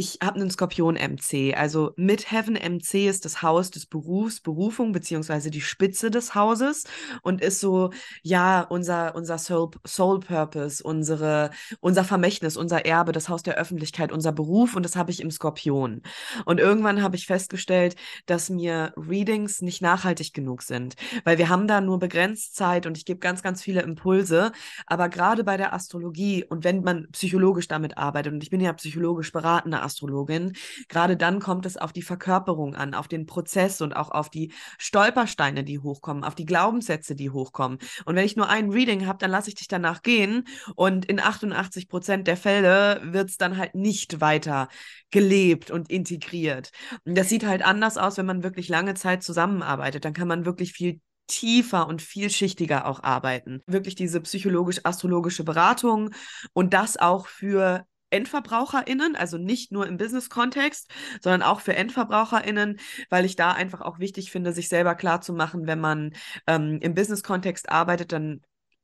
ich 0.00 0.18
habe 0.22 0.40
einen 0.40 0.50
Skorpion 0.50 0.94
MC. 0.94 1.54
Also 1.54 1.92
mit 1.94 2.32
Heaven 2.32 2.54
MC 2.54 3.06
ist 3.06 3.26
das 3.26 3.42
Haus 3.42 3.70
des 3.70 3.84
Berufs, 3.84 4.40
Berufung, 4.40 4.92
beziehungsweise 4.92 5.50
die 5.50 5.60
Spitze 5.60 6.10
des 6.10 6.34
Hauses 6.34 6.84
und 7.20 7.42
ist 7.42 7.60
so, 7.60 7.90
ja, 8.22 8.62
unser, 8.62 9.14
unser 9.14 9.36
Soul, 9.36 9.72
Soul 9.86 10.20
Purpose, 10.20 10.82
unsere, 10.82 11.50
unser 11.80 12.02
Vermächtnis, 12.02 12.56
unser 12.56 12.86
Erbe, 12.86 13.12
das 13.12 13.28
Haus 13.28 13.42
der 13.42 13.56
Öffentlichkeit, 13.56 14.10
unser 14.10 14.32
Beruf 14.32 14.74
und 14.74 14.84
das 14.84 14.96
habe 14.96 15.10
ich 15.10 15.20
im 15.20 15.30
Skorpion. 15.30 16.00
Und 16.46 16.60
irgendwann 16.60 17.02
habe 17.02 17.16
ich 17.16 17.26
festgestellt, 17.26 17.94
dass 18.24 18.48
mir 18.48 18.94
Readings 18.96 19.60
nicht 19.60 19.82
nachhaltig 19.82 20.32
genug 20.32 20.62
sind, 20.62 20.94
weil 21.24 21.36
wir 21.36 21.50
haben 21.50 21.68
da 21.68 21.82
nur 21.82 21.98
begrenzt 21.98 22.56
Zeit 22.56 22.86
und 22.86 22.96
ich 22.96 23.04
gebe 23.04 23.20
ganz, 23.20 23.42
ganz 23.42 23.60
viele 23.60 23.82
Impulse. 23.82 24.52
Aber 24.86 25.10
gerade 25.10 25.44
bei 25.44 25.58
der 25.58 25.74
Astrologie 25.74 26.42
und 26.48 26.64
wenn 26.64 26.80
man 26.82 27.08
psychologisch 27.12 27.68
damit 27.68 27.98
arbeitet, 27.98 28.32
und 28.32 28.42
ich 28.42 28.48
bin 28.48 28.62
ja 28.62 28.72
psychologisch 28.72 29.30
beratende 29.30 29.82
Astrologin. 29.90 30.52
Gerade 30.88 31.16
dann 31.16 31.40
kommt 31.40 31.66
es 31.66 31.76
auf 31.76 31.92
die 31.92 32.02
Verkörperung 32.02 32.74
an, 32.74 32.94
auf 32.94 33.08
den 33.08 33.26
Prozess 33.26 33.80
und 33.80 33.94
auch 33.94 34.10
auf 34.10 34.30
die 34.30 34.52
Stolpersteine, 34.78 35.64
die 35.64 35.80
hochkommen, 35.80 36.24
auf 36.24 36.34
die 36.34 36.46
Glaubenssätze, 36.46 37.14
die 37.14 37.30
hochkommen. 37.30 37.78
Und 38.04 38.14
wenn 38.14 38.24
ich 38.24 38.36
nur 38.36 38.48
ein 38.48 38.70
Reading 38.70 39.06
habe, 39.06 39.18
dann 39.18 39.30
lasse 39.30 39.48
ich 39.48 39.56
dich 39.56 39.68
danach 39.68 40.02
gehen 40.02 40.44
und 40.76 41.04
in 41.04 41.20
88 41.20 41.88
Prozent 41.88 42.26
der 42.26 42.36
Fälle 42.36 43.00
wird 43.04 43.30
es 43.30 43.36
dann 43.36 43.56
halt 43.56 43.74
nicht 43.74 44.20
weiter 44.20 44.68
gelebt 45.10 45.70
und 45.70 45.90
integriert. 45.90 46.70
Und 47.04 47.16
das 47.16 47.28
sieht 47.28 47.44
halt 47.44 47.62
anders 47.62 47.98
aus, 47.98 48.16
wenn 48.16 48.26
man 48.26 48.42
wirklich 48.42 48.68
lange 48.68 48.94
Zeit 48.94 49.22
zusammenarbeitet. 49.22 50.04
Dann 50.04 50.14
kann 50.14 50.28
man 50.28 50.44
wirklich 50.44 50.72
viel 50.72 51.00
tiefer 51.30 51.86
und 51.86 52.02
vielschichtiger 52.02 52.86
auch 52.86 53.02
arbeiten. 53.02 53.62
Wirklich 53.66 53.94
diese 53.94 54.20
psychologisch-astrologische 54.20 55.44
Beratung 55.44 56.10
und 56.52 56.74
das 56.74 56.96
auch 56.96 57.28
für 57.28 57.86
EndverbraucherInnen, 58.10 59.16
also 59.16 59.38
nicht 59.38 59.72
nur 59.72 59.86
im 59.86 59.96
Business-Kontext, 59.96 60.90
sondern 61.20 61.42
auch 61.42 61.60
für 61.60 61.74
EndverbraucherInnen, 61.74 62.78
weil 63.08 63.24
ich 63.24 63.36
da 63.36 63.52
einfach 63.52 63.80
auch 63.80 63.98
wichtig 63.98 64.30
finde, 64.30 64.52
sich 64.52 64.68
selber 64.68 64.94
klarzumachen, 64.94 65.66
wenn 65.66 65.80
man 65.80 66.12
ähm, 66.46 66.78
im 66.80 66.94
Business-Kontext 66.94 67.70
arbeitet, 67.70 68.12
dann 68.12 68.40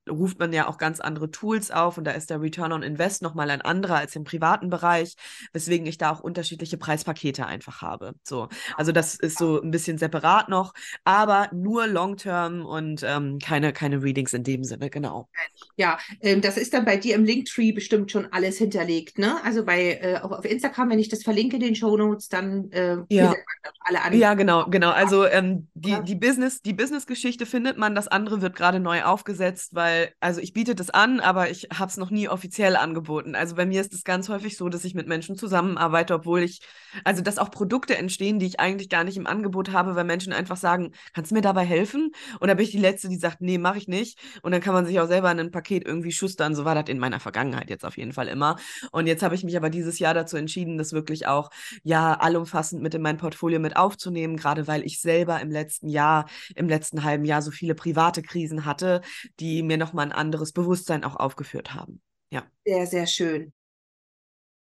ruft 0.09 0.39
man 0.39 0.53
ja 0.53 0.69
auch 0.69 0.79
ganz 0.79 1.01
andere 1.01 1.31
Tools 1.31 1.71
auf 1.71 1.99
und 1.99 2.05
da 2.05 2.13
ist 2.13 2.31
der 2.31 2.41
Return 2.41 2.73
on 2.73 2.83
Invest 2.83 3.23
nochmal 3.23 3.51
ein 3.51 3.61
anderer 3.61 3.97
als 3.97 4.17
im 4.17 4.25
privaten 4.25 4.71
Bereich, 4.71 5.15
weswegen 5.53 5.87
ich 5.87 5.99
da 5.99 6.11
auch 6.11 6.21
unterschiedliche 6.21 6.77
Preispakete 6.77 7.47
einfach 7.47 7.83
habe. 7.83 8.15
So, 8.23 8.49
also 8.77 8.93
das 8.93 9.15
ist 9.15 9.39
so 9.39 9.61
ein 9.61 9.71
bisschen 9.71 9.99
separat 9.99 10.49
noch, 10.49 10.73
aber 11.05 11.49
nur 11.53 11.87
Long-Term 11.87 12.65
und 12.65 13.03
ähm, 13.05 13.39
keine, 13.39 13.73
keine 13.73 14.03
Readings 14.03 14.33
in 14.33 14.45
dem 14.45 14.65
Sinne, 14.65 14.91
genau. 14.91 15.29
Ja, 15.77 15.99
ähm, 16.21 16.41
das 16.41 16.57
ist 16.57 16.75
dann 16.75 16.85
bei 16.85 16.97
dir 16.97 17.15
im 17.15 17.25
Linktree 17.25 17.73
bestimmt 17.73 18.11
schon 18.11 18.27
alles 18.33 18.59
hinterlegt, 18.59 19.19
ne? 19.19 19.37
Also 19.45 19.65
bei 19.65 19.99
äh, 20.01 20.19
auch 20.23 20.33
auf 20.33 20.45
Instagram, 20.45 20.91
wenn 20.91 20.99
ich 20.99 21.09
das 21.09 21.23
verlinke, 21.23 21.59
den 21.59 21.75
Show 21.75 21.97
Notes, 21.97 22.29
dann 22.29 22.71
äh, 22.73 22.99
ja. 23.09 23.35
alle 23.81 24.03
an. 24.03 24.13
Ja, 24.17 24.35
genau, 24.35 24.67
genau. 24.67 24.91
Also 24.91 25.27
ähm, 25.27 25.69
die, 25.75 25.97
die 26.03 26.15
Business, 26.15 26.63
die 26.63 26.73
Business-Geschichte 26.73 27.47
findet 27.47 27.77
man, 27.79 27.95
das 27.95 28.09
andere 28.09 28.41
wird 28.41 28.57
gerade 28.57 28.81
neu 28.81 29.03
aufgesetzt, 29.03 29.75
weil 29.75 29.96
weil, 29.97 30.13
also 30.21 30.41
ich 30.41 30.53
biete 30.53 30.75
das 30.75 30.91
an, 30.91 31.21
aber 31.21 31.51
ich 31.51 31.69
habe 31.73 31.91
es 31.91 31.97
noch 31.97 32.11
nie 32.11 32.29
offiziell 32.29 32.77
angeboten. 32.77 33.35
Also 33.35 33.55
bei 33.57 33.67
mir 33.67 33.81
ist 33.81 33.93
es 33.95 34.05
ganz 34.05 34.29
häufig 34.29 34.57
so, 34.57 34.69
dass 34.69 34.85
ich 34.85 34.95
mit 34.95 35.09
Menschen 35.09 35.37
zusammenarbeite, 35.37 36.15
obwohl 36.15 36.43
ich, 36.43 36.61
also 37.05 37.23
dass 37.23 37.39
auch 37.39 37.51
Produkte 37.51 37.97
entstehen, 37.97 38.39
die 38.39 38.47
ich 38.47 38.61
eigentlich 38.61 38.89
gar 38.89 39.05
nicht 39.05 39.17
im 39.17 39.27
Angebot 39.27 39.73
habe, 39.73 39.95
weil 39.95 40.05
Menschen 40.05 40.33
einfach 40.33 40.57
sagen, 40.57 40.93
kannst 41.15 41.31
du 41.31 41.35
mir 41.35 41.41
dabei 41.41 41.65
helfen? 41.65 42.13
Und 42.41 42.49
da 42.49 42.55
bin 42.55 42.65
ich 42.65 42.71
die 42.71 42.79
Letzte, 42.79 43.09
die 43.09 43.17
sagt, 43.17 43.41
nee, 43.41 43.59
mache 43.59 43.79
ich 43.79 43.89
nicht. 43.89 44.19
Und 44.43 44.53
dann 44.53 44.61
kann 44.61 44.75
man 44.75 44.87
sich 44.87 45.01
auch 45.01 45.09
selber 45.09 45.29
ein 45.29 45.51
Paket 45.51 45.87
irgendwie 45.87 46.13
schustern. 46.13 46.55
So 46.55 46.65
war 46.65 46.75
das 46.75 46.89
in 46.89 46.99
meiner 46.99 47.21
Vergangenheit 47.21 47.71
jetzt 47.71 47.85
auf 47.85 47.97
jeden 47.97 48.13
Fall 48.13 48.29
immer. 48.29 48.57
Und 48.93 49.07
jetzt 49.07 49.23
habe 49.23 49.35
ich 49.35 49.45
mich 49.45 49.57
aber 49.57 49.71
dieses 49.71 49.99
Jahr 49.99 50.15
dazu 50.15 50.37
entschieden, 50.37 50.79
das 50.79 50.93
wirklich 50.93 51.27
auch, 51.27 51.51
ja, 51.83 52.15
allumfassend 52.15 52.83
mit 52.83 52.95
in 52.95 53.03
mein 53.03 53.17
Portfolio 53.17 53.61
mit 53.61 53.77
aufzunehmen, 53.77 54.37
gerade 54.37 54.67
weil 54.67 54.83
ich 54.85 55.01
selber 55.01 55.41
im 55.41 55.51
letzten 55.51 55.89
Jahr, 55.89 56.27
im 56.55 56.69
letzten 56.69 57.05
halben 57.05 57.25
Jahr 57.25 57.43
so 57.43 57.51
viele 57.51 57.75
private 57.75 58.23
Krisen 58.23 58.65
hatte, 58.65 59.01
die 59.41 59.63
mir 59.63 59.77
noch 59.79 59.86
nochmal 59.87 60.07
ein 60.07 60.13
anderes 60.13 60.53
Bewusstsein 60.53 61.05
auch 61.05 61.17
aufgeführt 61.17 61.75
haben. 61.75 62.01
Ja. 62.31 62.43
Sehr, 62.65 62.87
sehr 62.87 63.07
schön. 63.07 63.53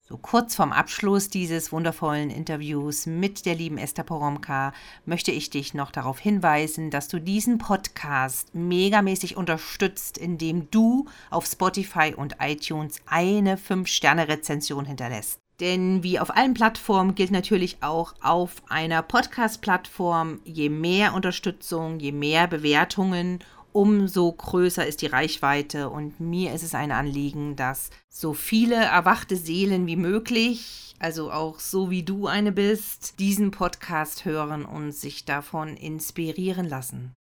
So 0.04 0.18
kurz 0.18 0.56
vorm 0.56 0.72
Abschluss 0.72 1.28
dieses 1.28 1.70
wundervollen 1.70 2.28
Interviews 2.28 3.06
mit 3.06 3.46
der 3.46 3.54
lieben 3.54 3.78
Esther 3.78 4.02
Poromka 4.02 4.72
möchte 5.06 5.30
ich 5.30 5.48
dich 5.48 5.74
noch 5.74 5.92
darauf 5.92 6.18
hinweisen, 6.18 6.90
dass 6.90 7.06
du 7.06 7.20
diesen 7.20 7.58
Podcast 7.58 8.52
megamäßig 8.52 9.36
unterstützt, 9.36 10.18
indem 10.18 10.68
du 10.72 11.06
auf 11.30 11.46
Spotify 11.46 12.14
und 12.16 12.36
iTunes 12.40 12.96
eine 13.06 13.56
5-Sterne-Rezension 13.56 14.86
hinterlässt. 14.86 15.38
Denn 15.60 16.02
wie 16.02 16.18
auf 16.18 16.36
allen 16.36 16.54
Plattformen 16.54 17.14
gilt 17.14 17.30
natürlich 17.30 17.84
auch 17.84 18.14
auf 18.20 18.62
einer 18.68 19.02
Podcast-Plattform, 19.02 20.40
je 20.44 20.68
mehr 20.68 21.14
Unterstützung, 21.14 22.00
je 22.00 22.10
mehr 22.10 22.48
Bewertungen 22.48 23.38
umso 23.72 24.32
größer 24.32 24.86
ist 24.86 25.02
die 25.02 25.06
Reichweite. 25.06 25.90
Und 25.90 26.20
mir 26.20 26.54
ist 26.54 26.62
es 26.62 26.74
ein 26.74 26.92
Anliegen, 26.92 27.56
dass 27.56 27.90
so 28.08 28.32
viele 28.32 28.76
erwachte 28.76 29.36
Seelen 29.36 29.86
wie 29.86 29.96
möglich, 29.96 30.94
also 30.98 31.32
auch 31.32 31.58
so 31.58 31.90
wie 31.90 32.02
du 32.02 32.26
eine 32.26 32.52
bist, 32.52 33.18
diesen 33.18 33.50
Podcast 33.50 34.24
hören 34.24 34.64
und 34.64 34.92
sich 34.92 35.24
davon 35.24 35.76
inspirieren 35.76 36.68
lassen. 36.68 37.14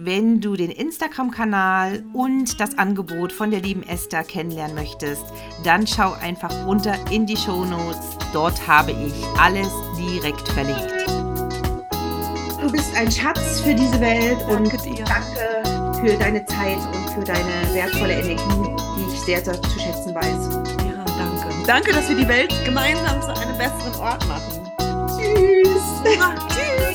Wenn 0.00 0.40
du 0.40 0.54
den 0.54 0.70
Instagram-Kanal 0.70 2.04
und 2.12 2.60
das 2.60 2.78
Angebot 2.78 3.32
von 3.32 3.50
der 3.50 3.60
lieben 3.60 3.82
Esther 3.82 4.22
kennenlernen 4.22 4.76
möchtest, 4.76 5.24
dann 5.64 5.88
schau 5.88 6.12
einfach 6.12 6.66
runter 6.66 6.94
in 7.10 7.26
die 7.26 7.36
Show 7.36 7.64
Notes. 7.64 8.16
Dort 8.32 8.68
habe 8.68 8.92
ich 8.92 9.40
alles 9.40 9.72
direkt 9.98 10.46
verlinkt. 10.50 11.08
Du 12.60 12.70
bist 12.70 12.94
ein 12.94 13.10
Schatz 13.10 13.60
für 13.62 13.74
diese 13.74 14.00
Welt 14.00 14.38
und 14.48 14.72
danke 15.08 15.67
für 16.00 16.16
deine 16.16 16.44
Zeit 16.46 16.78
und 16.94 17.10
für 17.10 17.24
deine 17.24 17.74
wertvolle 17.74 18.14
Energie, 18.14 18.76
die 18.96 19.12
ich 19.12 19.20
sehr, 19.20 19.44
sehr 19.44 19.60
zu 19.60 19.78
schätzen 19.78 20.14
weiß. 20.14 20.48
Ja, 20.86 21.04
danke. 21.04 21.66
Danke, 21.66 21.92
dass 21.92 22.08
wir 22.08 22.16
die 22.16 22.28
Welt 22.28 22.54
gemeinsam 22.64 23.20
zu 23.22 23.36
einem 23.36 23.56
besseren 23.58 23.94
Ort 24.00 24.26
machen. 24.28 24.70
Tschüss. 25.16 25.82
Tschüss. 26.04 26.87